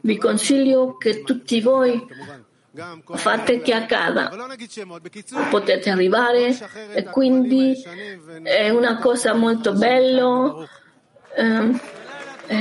vi 0.01 0.17
consiglio 0.17 0.97
che 0.97 1.23
tutti 1.23 1.59
voi 1.61 2.05
fate 3.15 3.61
che 3.61 3.73
accada 3.73 4.31
potete 5.49 5.89
arrivare 5.89 6.57
e 6.93 7.03
quindi 7.05 7.75
è 8.43 8.69
una 8.69 8.97
cosa 8.97 9.33
molto 9.33 9.73
bella. 9.73 10.67
Eh, 11.35 11.97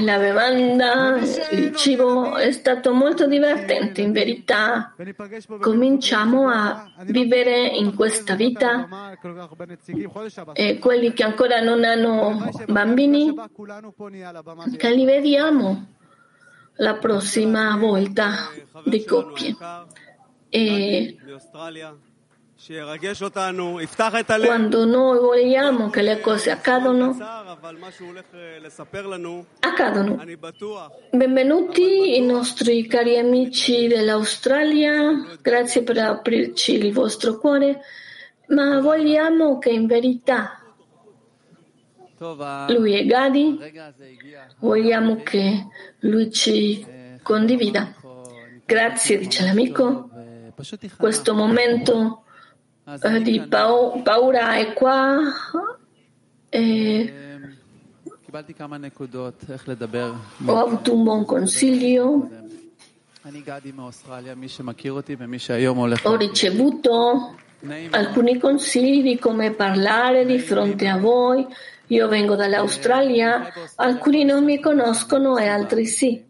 la 0.03 0.19
bevanda, 0.19 1.17
il 1.51 1.75
cibo 1.75 2.37
è 2.37 2.53
stato 2.53 2.93
molto 2.93 3.27
divertente, 3.27 4.03
in 4.03 4.13
verità 4.13 4.95
cominciamo 5.61 6.51
a 6.51 6.91
vivere 7.05 7.69
in 7.69 7.95
questa 7.95 8.35
vita 8.35 9.17
e 10.53 10.79
quelli 10.79 11.15
che 11.15 11.25
ancora 11.25 11.61
non 11.61 11.85
hanno 11.85 12.51
bambini, 12.67 13.35
che 14.77 14.91
li 14.95 15.07
vediamo 15.07 15.87
la 16.77 16.95
prossima 16.97 17.77
volta 17.79 18.51
di 18.85 19.05
coppie. 19.05 19.57
E 20.51 21.17
quando 24.45 24.85
noi 24.87 25.19
vogliamo 25.19 25.91
che 25.91 26.01
le 26.03 26.21
cose 26.21 26.51
accadano, 26.51 27.17
accadono. 29.61 30.25
Benvenuti 31.11 32.17
i 32.17 32.23
nostri 32.23 32.87
cari 32.87 33.19
amici 33.19 33.87
dell'Australia, 33.89 35.37
grazie 35.43 35.83
per 35.83 35.99
aprirci 35.99 36.77
il 36.77 36.93
vostro 36.95 37.39
cuore, 37.39 37.81
ma 38.49 38.81
vogliamo 38.81 39.59
che 39.59 39.69
in 39.71 39.87
verità 39.87 40.63
lui 42.69 42.95
è 42.95 43.05
Gadi, 43.05 43.59
vogliamo 44.59 45.23
che 45.23 45.67
lui 46.01 46.33
ci 46.33 46.85
condivida. 47.23 47.95
Grazie, 48.65 49.19
dice 49.19 49.45
l'amico 49.45 50.11
questo 50.97 51.35
momento 51.35 52.25
eh, 52.85 53.23
di 53.23 53.41
pau- 53.41 54.03
paura 54.03 54.57
è 54.57 54.73
qua. 54.73 55.19
Eh, 56.49 57.01
e 57.01 57.13
ho 60.45 60.57
avuto 60.59 60.95
un 60.95 61.03
buon 61.03 61.25
consiglio. 61.25 62.29
Ho 66.05 66.17
ricevuto 66.17 67.35
alcuni 67.91 68.39
consigli 68.39 69.03
di 69.03 69.19
come 69.19 69.53
parlare 69.53 70.25
di 70.25 70.39
fronte 70.39 70.89
a 70.89 70.99
voi. 70.99 71.47
Io 71.89 72.07
vengo 72.09 72.35
dall'Australia, 72.37 73.51
alcuni 73.77 74.25
non 74.25 74.45
mi 74.45 74.61
conoscono 74.61 75.39
e 75.39 75.47
altri 75.47 75.87
sì. 75.87 76.23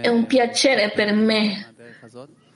È 0.00 0.08
un 0.08 0.26
piacere 0.26 0.90
per 0.94 1.12
me 1.14 1.74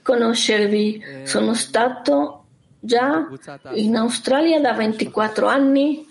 conoscervi. 0.03 1.03
Sono 1.24 1.55
stato 1.55 2.44
già 2.78 3.26
in 3.74 3.96
Australia 3.96 4.61
da 4.61 4.72
24 4.72 5.46
anni. 5.46 6.07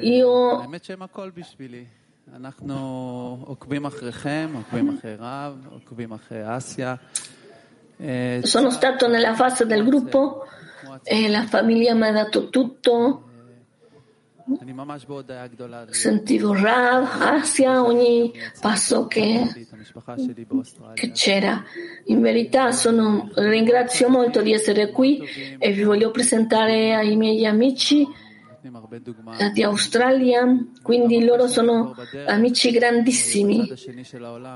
Io 0.00 0.68
sono 8.42 8.70
stato 8.70 9.08
nella 9.08 9.34
fase 9.34 9.66
del 9.66 9.84
gruppo 9.84 10.46
e 11.02 11.28
la 11.28 11.44
famiglia 11.46 11.94
mi 11.94 12.06
ha 12.06 12.12
dato 12.12 12.48
tutto. 12.50 13.23
Mm. 14.50 14.56
Sentivo 15.92 16.52
rabbia 16.52 17.32
ansia 17.32 17.82
ogni 17.82 18.30
passo 18.60 19.06
che, 19.06 19.66
che 20.92 21.12
c'era. 21.12 21.64
In 22.06 22.20
verità 22.20 22.70
sono, 22.70 23.30
ringrazio 23.34 24.10
molto 24.10 24.42
di 24.42 24.52
essere 24.52 24.90
qui 24.90 25.22
e 25.58 25.72
vi 25.72 25.82
voglio 25.82 26.10
presentare 26.10 26.94
ai 26.94 27.16
miei 27.16 27.46
amici 27.46 28.06
eh, 29.38 29.50
di 29.50 29.62
Australia, 29.62 30.46
quindi 30.80 31.22
loro 31.22 31.48
sono 31.48 31.94
amici 32.26 32.70
grandissimi, 32.70 33.70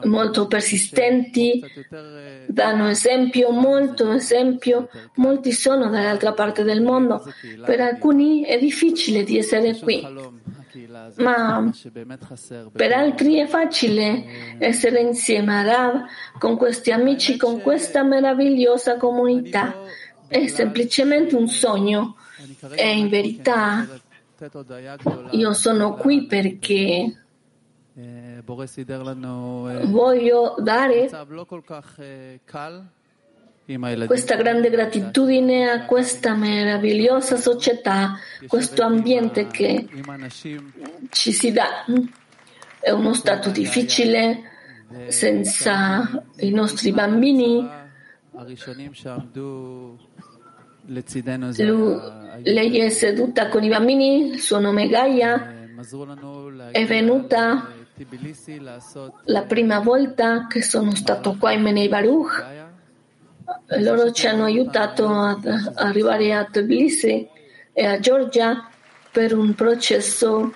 molto 0.05 0.47
persistenti, 0.47 1.63
danno 2.47 2.89
esempio, 2.89 3.51
molto 3.51 4.11
esempio, 4.13 4.89
molti 5.17 5.53
sono 5.53 5.91
dall'altra 5.91 6.33
parte 6.33 6.63
del 6.63 6.81
mondo, 6.81 7.23
per 7.67 7.81
alcuni 7.81 8.45
è 8.45 8.59
difficile 8.59 9.25
di 9.25 9.37
essere 9.37 9.77
qui, 9.79 10.03
ma 11.17 11.71
per 12.73 12.93
altri 12.93 13.37
è 13.37 13.47
facile 13.47 14.57
essere 14.59 15.01
insieme 15.01 15.59
a 15.59 15.63
Rav, 15.63 16.05
con 16.39 16.57
questi 16.57 16.93
amici, 16.93 17.37
con 17.37 17.61
questa 17.61 18.03
meravigliosa 18.03 18.97
comunità. 18.97 19.83
È 20.27 20.47
semplicemente 20.47 21.35
un 21.37 21.49
sogno. 21.49 22.17
E 22.75 22.97
in 22.97 23.09
verità 23.09 23.87
io 25.31 25.53
sono 25.53 25.95
qui 25.95 26.27
perché 26.27 27.17
voglio 29.87 30.55
dare 30.59 31.11
questa 34.07 34.37
grande 34.37 34.71
gratitudine 34.71 35.69
a 35.69 35.85
questa 35.85 36.35
meravigliosa 36.35 37.37
società, 37.37 38.17
questo 38.47 38.83
ambiente 38.83 39.49
che 39.49 39.89
ci 41.11 41.33
si 41.33 41.51
dà. 41.51 41.85
È 42.79 42.91
uno 42.91 43.13
stato 43.15 43.51
difficile 43.51 44.43
senza 45.09 46.25
i 46.37 46.51
nostri 46.51 46.93
bambini 46.93 47.69
lei 52.43 52.79
è 52.79 52.89
seduta 52.89 53.49
con 53.49 53.63
i 53.63 53.69
bambini, 53.69 54.39
suo 54.39 54.59
nome 54.59 54.85
è 54.85 54.89
Gaia, 54.89 55.55
è 56.71 56.87
venuta 56.87 57.69
la 59.25 59.43
prima 59.43 59.81
volta 59.81 60.47
che 60.47 60.63
sono 60.63 60.95
stato 60.95 61.37
qua 61.39 61.53
in 61.53 61.61
Menei 61.61 61.89
Baruch. 61.89 62.43
Loro 63.81 64.13
ci 64.13 64.27
hanno 64.29 64.45
aiutato 64.45 65.09
ad 65.09 65.73
arrivare 65.75 66.33
a 66.33 66.47
Tbilisi 66.47 67.29
e 67.73 67.85
a 67.85 67.99
Georgia 67.99 68.67
per 69.13 69.37
un 69.37 69.55
processo 69.55 70.55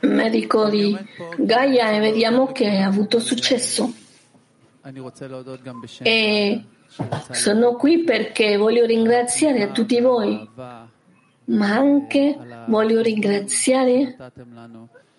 medico 0.00 0.68
di 0.68 0.96
Gaia 1.36 1.92
e 1.92 2.00
vediamo 2.00 2.50
che 2.50 2.68
ha 2.68 2.86
avuto 2.86 3.20
successo. 3.20 3.92
E 6.02 6.64
sono 7.30 7.76
qui 7.76 8.04
perché 8.04 8.56
voglio 8.56 8.84
ringraziare 8.84 9.62
a 9.62 9.68
tutti 9.68 10.00
voi, 10.00 10.48
ma 11.44 11.74
anche 11.74 12.36
voglio 12.66 13.00
ringraziare 13.00 14.16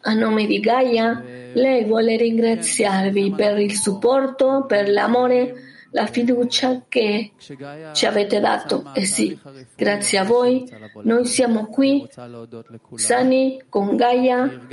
a 0.01 0.13
nome 0.13 0.45
di 0.45 0.59
Gaia. 0.59 1.23
Lei 1.53 1.83
vuole 1.85 2.15
ringraziarvi 2.17 3.33
per 3.35 3.57
il 3.59 3.73
supporto, 3.75 4.65
per 4.67 4.89
l'amore 4.89 5.72
la 5.93 6.07
fiducia 6.07 6.83
che 6.89 7.31
ci 7.93 8.05
avete 8.05 8.39
dato. 8.39 8.91
E 8.93 9.05
sì, 9.05 9.39
grazie 9.75 10.17
a 10.17 10.23
voi 10.23 10.67
noi 11.03 11.25
siamo 11.25 11.67
qui 11.67 12.07
sani 12.95 13.61
con 13.69 13.95
Gaia, 13.95 14.67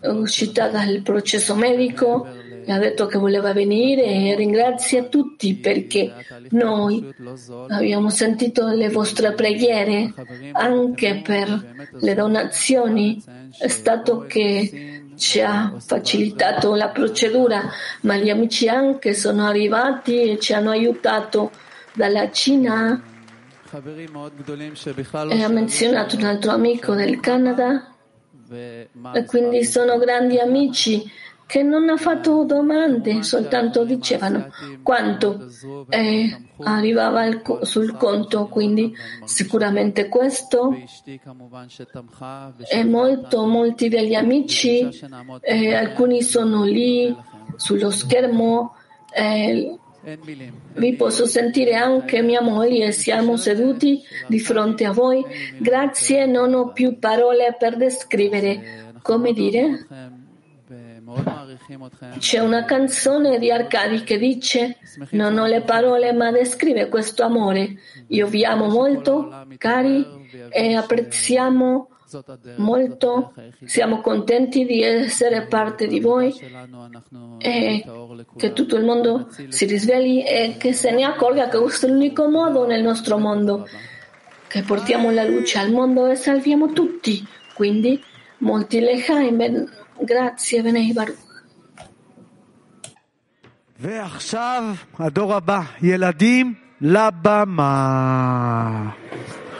è 0.00 0.08
uscita 0.08 0.68
dal 0.68 1.02
processo 1.02 1.54
medico, 1.54 2.26
ha 2.66 2.78
detto 2.78 3.06
che 3.06 3.18
voleva 3.18 3.52
venire 3.52 4.04
e 4.04 4.34
ringrazia 4.34 5.04
tutti 5.04 5.54
perché 5.54 6.12
noi 6.50 7.14
abbiamo 7.68 8.08
sentito 8.08 8.68
le 8.68 8.88
vostre 8.88 9.32
preghiere 9.32 10.12
anche 10.52 11.20
per 11.22 11.88
le 12.00 12.14
donazioni. 12.14 13.22
È 13.56 13.68
stato 13.68 14.24
che 14.26 15.03
ci 15.16 15.40
ha 15.40 15.74
facilitato 15.78 16.74
la 16.74 16.88
procedura, 16.88 17.62
ma 18.02 18.16
gli 18.16 18.30
amici 18.30 18.68
anche 18.68 19.14
sono 19.14 19.46
arrivati 19.46 20.30
e 20.30 20.38
ci 20.38 20.52
hanno 20.52 20.70
aiutato 20.70 21.50
dalla 21.92 22.30
Cina. 22.30 23.02
E 25.30 25.42
ha 25.42 25.48
menzionato 25.48 26.16
un 26.16 26.24
altro 26.24 26.52
amico 26.52 26.94
del 26.94 27.18
Canada 27.20 27.88
e 28.50 29.24
quindi 29.26 29.64
sono 29.64 29.98
grandi 29.98 30.38
amici 30.38 31.10
che 31.54 31.62
non 31.62 31.88
ha 31.88 31.96
fatto 31.96 32.42
domande, 32.42 33.22
soltanto 33.22 33.84
dicevano 33.84 34.48
quanto 34.82 35.46
eh, 35.88 36.36
arrivava 36.64 37.28
sul 37.62 37.96
conto, 37.96 38.48
quindi 38.48 38.92
sicuramente 39.24 40.08
questo 40.08 40.76
e 42.68 42.84
molto, 42.84 43.46
molti 43.46 43.88
degli 43.88 44.14
amici, 44.14 44.88
eh, 45.42 45.74
alcuni 45.74 46.22
sono 46.22 46.64
lì 46.64 47.16
sullo 47.54 47.90
schermo. 47.92 48.74
Eh, 49.14 49.78
vi 50.72 50.94
posso 50.96 51.24
sentire 51.24 51.76
anche 51.76 52.20
mia 52.20 52.42
moglie, 52.42 52.90
siamo 52.90 53.36
seduti 53.36 54.02
di 54.26 54.40
fronte 54.40 54.86
a 54.86 54.90
voi. 54.90 55.24
Grazie, 55.58 56.26
non 56.26 56.52
ho 56.52 56.72
più 56.72 56.98
parole 56.98 57.54
per 57.56 57.76
descrivere. 57.76 58.90
Come 59.02 59.32
dire? 59.32 60.22
C'è 62.18 62.38
una 62.38 62.64
canzone 62.64 63.38
di 63.38 63.50
Arcadi 63.50 64.02
che 64.02 64.18
dice 64.18 64.78
non 65.10 65.38
ho 65.38 65.46
le 65.46 65.62
parole 65.62 66.12
ma 66.12 66.30
descrive 66.30 66.88
questo 66.88 67.22
amore. 67.22 67.76
Io 68.08 68.26
vi 68.26 68.44
amo 68.44 68.68
molto, 68.68 69.46
cari, 69.58 70.04
e 70.50 70.74
apprezziamo 70.74 71.88
molto, 72.56 73.32
siamo 73.64 74.00
contenti 74.00 74.64
di 74.64 74.82
essere 74.82 75.46
parte 75.46 75.86
di 75.86 76.00
voi 76.00 76.32
e 77.38 77.84
che 78.36 78.52
tutto 78.52 78.76
il 78.76 78.84
mondo 78.84 79.28
si 79.48 79.64
risvegli 79.64 80.22
e 80.24 80.56
che 80.58 80.72
se 80.72 80.90
ne 80.92 81.04
accorga 81.04 81.48
che 81.48 81.58
questo 81.58 81.86
è 81.86 81.88
l'unico 81.88 82.28
modo 82.28 82.66
nel 82.66 82.82
nostro 82.82 83.18
mondo, 83.18 83.66
che 84.46 84.62
portiamo 84.62 85.10
la 85.10 85.24
luce 85.24 85.58
al 85.58 85.70
mondo 85.70 86.06
e 86.06 86.14
salviamo 86.14 86.72
tutti. 86.72 87.26
Quindi 87.54 88.02
molti 88.38 88.80
lehaim 88.80 89.83
grazie, 90.01 90.61
Benei 90.61 90.93
Baruch. 90.93 91.29
ועכשיו 93.81 94.63
הדור 94.99 95.35
הבא, 95.35 95.61
ילדים 95.81 96.53
לבמה. 96.81 98.89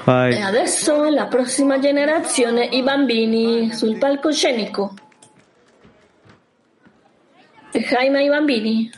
חי. 0.04 0.30
E 0.34 0.42
adesso 0.42 1.10
la 1.10 1.28
prossima 1.28 1.80
generazione, 1.80 2.66
i 2.66 2.84
bambini 2.84 3.72
sul 3.74 3.98
palcoscenico. 3.98 4.94
E 7.72 7.86
Jaime 7.90 8.18
ai 8.18 8.30
bambini. 8.30 8.92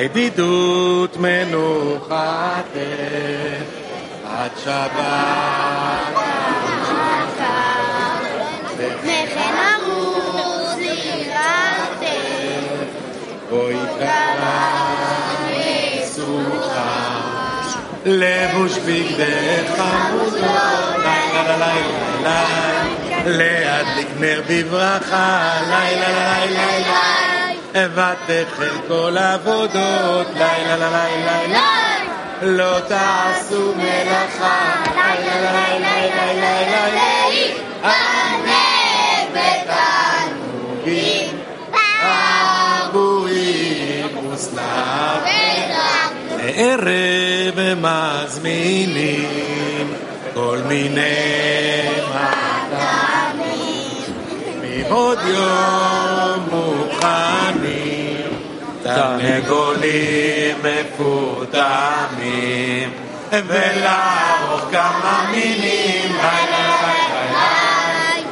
הידידות 0.00 1.16
מנוחתך 1.16 2.14
אה, 2.76 3.60
עד 4.28 4.50
שבת. 4.64 6.20
וכן 8.76 9.54
עמוס 9.56 10.76
ירדתם 10.78 12.02
אה, 12.02 12.60
בואי 13.50 13.76
קרב 13.98 15.50
יסוך 16.02 16.72
לבוש 18.04 18.78
בגדך 18.78 19.84
להדליק 23.26 24.08
נר 24.20 24.42
בברכה 24.48 25.60
לילה 25.68 26.08
לילה 26.08 26.46
לילה. 26.46 27.29
ותחל 27.73 28.77
כל 28.87 29.17
עבודות, 29.17 30.27
לילה 30.33 30.75
לילה 30.75 31.41
לילה, 31.47 31.69
לא 32.41 32.79
תעשו 32.79 33.73
מלאכה, 33.75 34.83
לילה 34.95 35.77
לילה 35.79 36.33
לילה 36.33 36.87
לילה, 36.87 37.55
תענוגים, 39.65 41.37
עבורים 42.91 44.27
וסלב. 44.31 45.21
לערב 46.37 47.59
מזמינים 47.81 49.25
כל 50.33 50.59
מיני 50.67 51.89
מתנים, 52.09 53.45
מבעוד 54.61 55.19
יום 55.27 56.39
מוכנים, 56.51 57.58
תרנגולים 58.94 60.56
מפותמים, 60.62 62.30
ולערוך 63.32 64.60
כמה 64.70 65.28
מינים, 65.30 66.12
לילה 66.16 66.64
לילה 66.82 67.22
לילה, 67.22 67.48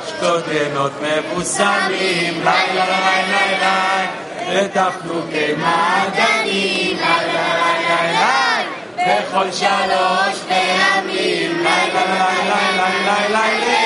שתות 0.09 0.44
ינות 0.52 0.92
מבוסמים, 1.02 2.34
לילה 2.44 2.84
לילה 2.84 3.46
לילה, 3.50 4.06
ותפנוקי 4.52 5.52
מעדנים, 5.56 6.96
לילה 6.96 7.46
לילה 7.54 8.02
לילה, 8.02 8.62
בכל 8.96 9.52
שלוש 9.52 10.36
פעמים, 10.48 11.50
לילה 11.56 12.02
לילה 12.04 12.61
לילה 12.76 13.28
לילה 13.28 13.78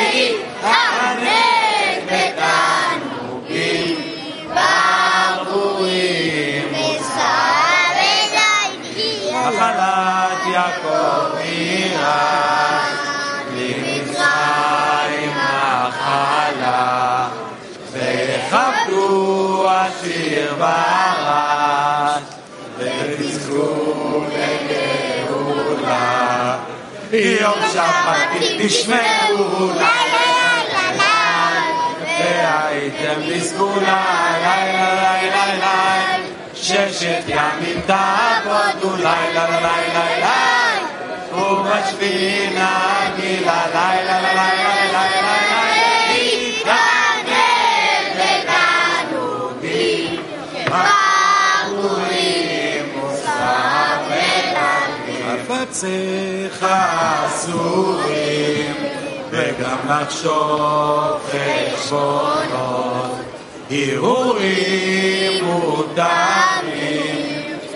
עשיר 20.61 20.61
וארץ, 20.61 22.23
ותזכו 22.77 24.23
לגאולה. 25.19 26.57
יום 27.11 27.59
שבת 27.73 28.41
תשמעו 28.59 29.71
והייתם 32.19 33.21
בסגולה, 33.29 34.03
לילה 34.41 34.93
לילה 34.95 35.45
לילה, 35.45 36.17
ששת 36.53 37.23
ימים 37.27 37.81
תעבודו, 37.85 38.95
לילה 38.95 39.45
לילה 39.49 40.05
לילה, 40.05 40.35
ובשביעי 41.31 42.49
נגילה, 42.49 43.65
לילה 43.73 44.19
לילה 44.21 44.85
לילה 44.91 45.30
חפציך 55.52 56.66
אסורים, 57.26 58.74
וגם 59.30 59.76
לחשוב 59.88 61.30
חשבונות, 61.30 63.10
הרהורים 63.70 65.44
מותרים, 65.44 66.72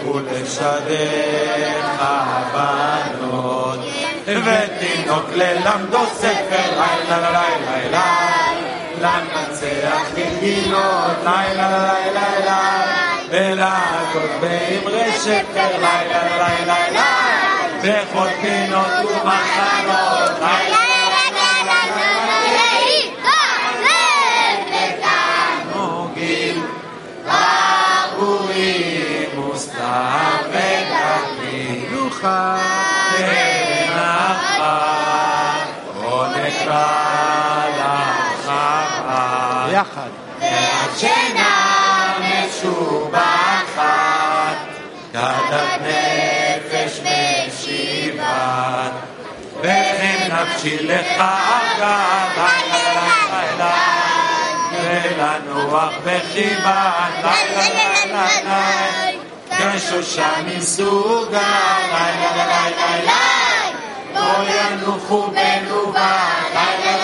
ולשדר 0.05 1.81
הבנות, 1.99 3.79
ותינוק 4.27 5.27
ללמדו 5.35 6.07
ספר, 6.15 6.71
לילה 6.71 7.31
לילה 7.31 7.43
לילה, 7.71 8.17
לנצח 9.01 10.11
בגינות, 10.15 11.17
לילה 11.25 11.69
לילה 11.69 12.27
לילה, 12.39 12.97
ולעקוד 13.31 14.31
באמרי 14.41 15.13
שפר, 15.13 15.71
לילה 15.79 16.23
לילה 16.23 16.49
לילה, 16.67 17.26
וחוטפים 17.87 18.73
אותו 18.73 19.15
מחלות. 19.25 20.17
יחד. 39.77 40.26
בשביל 50.67 50.93
לך 50.93 51.23
לילה 53.31 53.75
ולנוח 54.73 55.93
בחיבה 56.05 56.93
כשושן 59.51 60.43
מסוגה 60.57 61.41
לילה. 61.93 62.31
לילה 62.37 62.69
לילה 62.71 63.13
לא 64.15 64.37
ינוחו 64.49 65.27
בנובה 65.27 66.19
לילה 66.55 66.96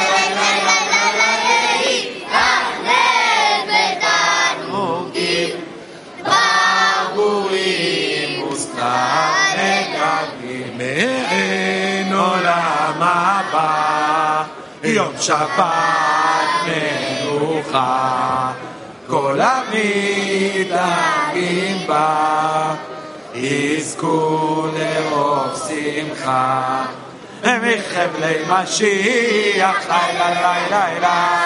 הבא, 13.02 14.42
יום 14.84 15.12
שבת 15.20 15.62
מנוחה, 16.66 18.52
כל 19.06 19.40
המתארים 19.40 20.66
בה, 21.86 22.74
יזכו 23.34 24.66
לאור 24.78 25.44
שמחה. 25.68 26.84
מחבלי 27.44 28.42
משיח, 28.48 29.76
לילה 29.88 30.30
לילה 30.30 30.64
לילה, 30.70 31.40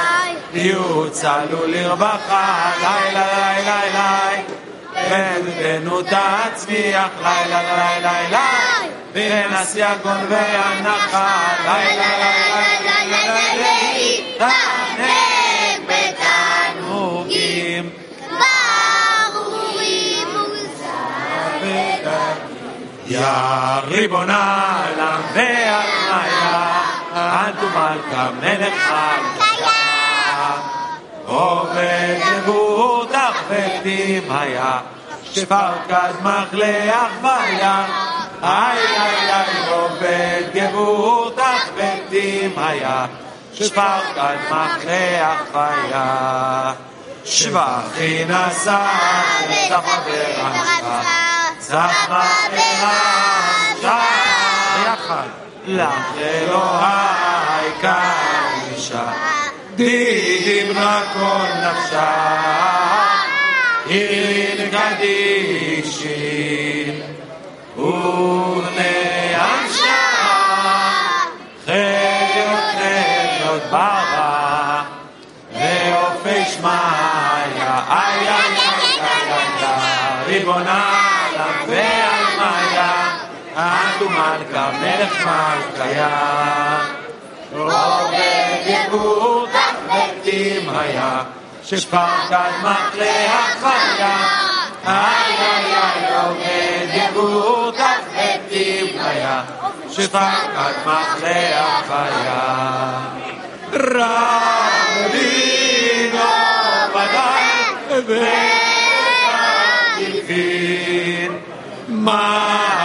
יוצלו 0.53 1.67
לרווחה, 1.67 2.73
לילה 2.81 3.27
לילה 3.37 3.81
לילה, 3.85 4.43
ולבנו 5.11 6.03
תצמיח, 6.03 7.09
לילה 7.23 7.63
לילה 7.63 8.23
לילה, 8.23 8.66
בין 9.17 9.51
גונבי 10.03 10.35
והנחל. 10.35 11.19
לילה 11.65 12.09
לילה 12.19 13.05
לילה 13.05 13.41
להתענג 14.13 15.11
בתענוגים. 16.79 17.85
יא 23.07 23.27
ריבונה 23.87 24.83
למח 24.99 25.21
מיה, 25.35 25.81
אנטו 27.15 27.67
מלכה 27.67 28.25
מלך 28.41 28.93
מלכה, 29.37 30.57
עובד 31.27 32.19
יבורך 32.37 33.37
ותמיה, 33.49 34.79
שפרקד 35.33 36.13
מחלח 36.23 37.13
ויה. 37.23 37.87
ay 38.43 38.81
ay 39.05 39.19
ay 39.41 39.53
robet 39.71 40.45
geburt 40.55 41.39
ach 41.39 41.67
betim 41.77 42.53
haya 42.57 42.99
שפרק 43.59 44.17
על 44.17 44.37
מחיה 44.51 45.37
חיה 45.53 46.73
שבחי 47.25 48.25
נשא 48.25 48.87
צפה 49.69 49.97
ברמחה 50.07 51.03
צפה 51.59 52.23
ברמחה 52.51 54.01
ביחד 54.77 55.29
לך 55.67 56.05
אלוהי 56.19 57.71
כאן 57.81 58.61
אישה 58.75 59.13
דימרה 59.77 61.03
כל 61.13 61.49
נפשה 61.63 62.13
עירי 63.87 64.67
נקדישי 64.67 66.27
ובני 67.87 69.35
השעה, 69.35 70.91
חיות 71.65 72.65
חיות 72.79 73.63
ברא, 73.71 74.83
ועופי 75.53 76.45
שמעיה, 76.45 77.83
איי 77.91 78.29
איי 78.29 78.57
איי 79.01 79.33
איי 79.63 79.97
ריבונה 80.27 80.85
עליו 81.29 81.55
ועל 81.69 82.25
מאיה, 82.39 83.17
את 83.57 84.03
ומלכה 84.03 84.71
מלך 84.81 85.27
מלכיה. 85.27 86.09
עובד 87.53 88.67
יקור 88.67 89.47
כך 89.55 89.73
מתים 89.89 90.71
היה, 90.71 91.23
שפחד 91.65 92.51
מחלה 92.63 93.45
חיה. 93.61 94.56
איי 94.88 95.36
איי 95.40 95.66
איי 95.76 96.04
עובד 96.18 96.88
יבוטח 96.94 98.00
מתים 98.16 98.88
היה 99.00 99.44
שפקד 99.90 100.74
מחלה 100.86 101.68
החיה 101.68 103.02
רבינו 103.74 105.00
ודאי 106.94 107.48
וחליפין 109.98 111.32
מחית 111.90 112.85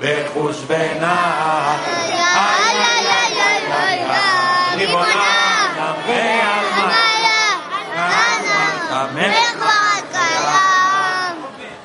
בחושבנה. 0.00 1.16
ריבוננה 4.76 5.94
ועלמנה, 6.06 7.00
עמך 8.90 9.64
וקיים, 9.98 11.36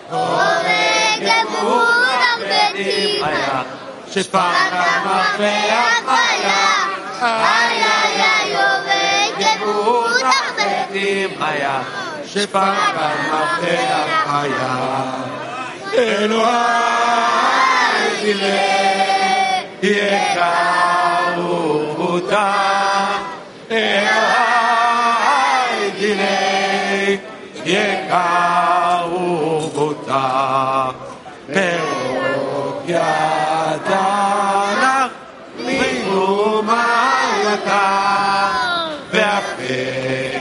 הורג 0.09 1.27
אמונם 1.41 2.39
בדמיה, 2.39 3.63
שפת 4.11 4.39
המפרח 4.71 5.39
היה, 6.07 6.65
היה 7.21 7.93
היה 8.03 8.61
הורג 8.61 9.43
אמונם 9.61 10.31
בדמיה, 10.91 11.81
שפת 12.25 12.59
המפרח 12.95 14.25
היה. 14.27 14.75
אלוהי 15.93 17.04
תראה 18.24 19.60
יקר 19.82 21.40
ובוטה 21.40 22.52
אלוהי 23.70 24.10
תראה 25.98 27.16
יקר 27.64 29.06
ובוטה 29.12 30.28
פירות 31.46 32.82
ידנה 32.86 35.06
ממומלתה 35.58 36.78
ואפר 39.10 39.62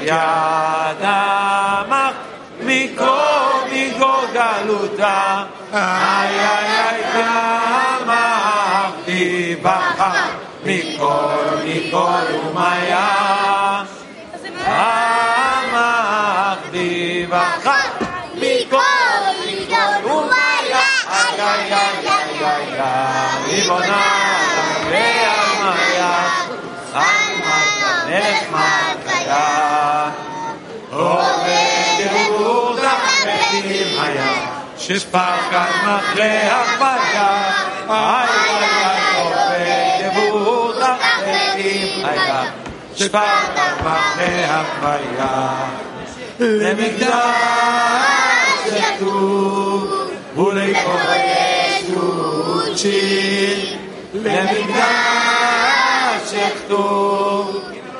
ידמך 0.01 2.13
מכל 2.63 3.49
מכל 3.71 4.25
גלותה 4.33 5.43
שפקד 34.89 35.71
מחלה 35.83 36.57
החיה 36.57 37.51
איי 37.89 38.27
איי 38.49 38.69
איי 38.85 39.01
עובד 39.21 40.11
יהודה 40.15 40.95
חפצים 41.01 42.05
היה 42.05 42.43
שפקד 42.95 43.73
מחלה 43.83 44.61
החיה 44.61 45.49
למקדש 46.39 47.09
יכתוב 48.67 49.93
ולקודש 50.35 51.49
קודשי 51.93 52.32
Λεβιντά, 54.12 54.92
σέκτο, 56.30 56.84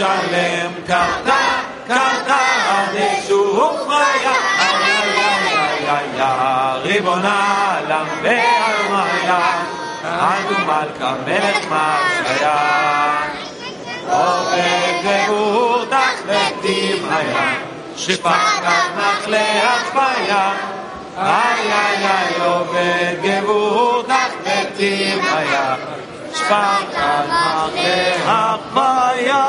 קרדה 0.88 1.44
קרדה 1.88 2.44
דשופריה 2.94 4.36
איי 4.60 4.76
איי 4.86 5.10
איי 5.18 5.88
איי 5.90 6.08
איי 6.22 6.82
ריבונה 6.82 7.58
עולם 7.80 8.08
ועלמיה 8.24 9.42
אנו 10.04 10.58
מלכה 10.66 11.14
מלך 11.26 11.66
מלכיה 11.70 12.60
עובד 14.10 14.94
גאותך 15.04 16.18
ותים 16.26 17.00
היה 17.12 17.54
שפקד 17.98 18.84
מחלה 18.98 19.64
החפיה 19.64 20.52
איי 21.18 21.72
איי 21.72 22.06
איי 22.06 22.42
עובד 22.46 23.16
גאותך 23.22 24.21
divaya 24.83 25.79
Shvakane 26.35 27.95
Havaya 28.27 29.45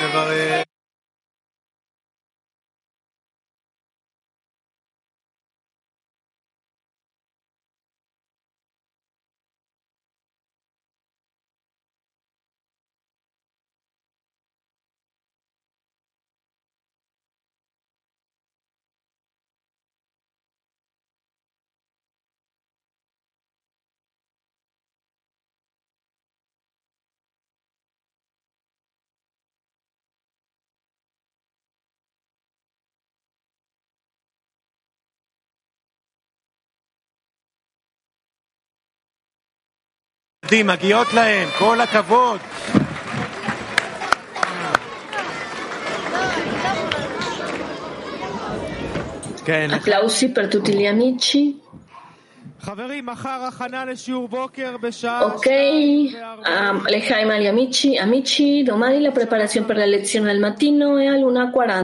Nevarei 0.00 0.75
מגיעות 40.63 41.13
להם, 41.13 41.47
כל 41.57 41.81
הכבוד. 41.81 42.39
כן. 49.45 49.67
Applausi 49.73 50.27
per 50.29 50.47
tutti 50.47 50.73
gli 50.73 50.87
amici. 50.87 51.61
חברים, 52.61 53.05
מחר 53.05 53.45
הכנה 53.47 53.85
לשיעור 53.85 54.27
בוקר 54.27 54.77
בשעה... 54.81 55.21
Ok, 55.21 55.47
um, 56.45 56.87
Lejaim 56.87 57.29
agli 57.29 57.47
amici, 57.47 57.97
amici, 57.97 58.63
domani 58.63 59.01
la 59.01 59.11
preparazione 59.11 59.65
per 59.65 59.77
la 59.77 59.85
lezione 59.85 60.29
al 60.29 60.37
mattino 60.37 60.97
è 60.97 61.07
all'1.40. 61.07 61.71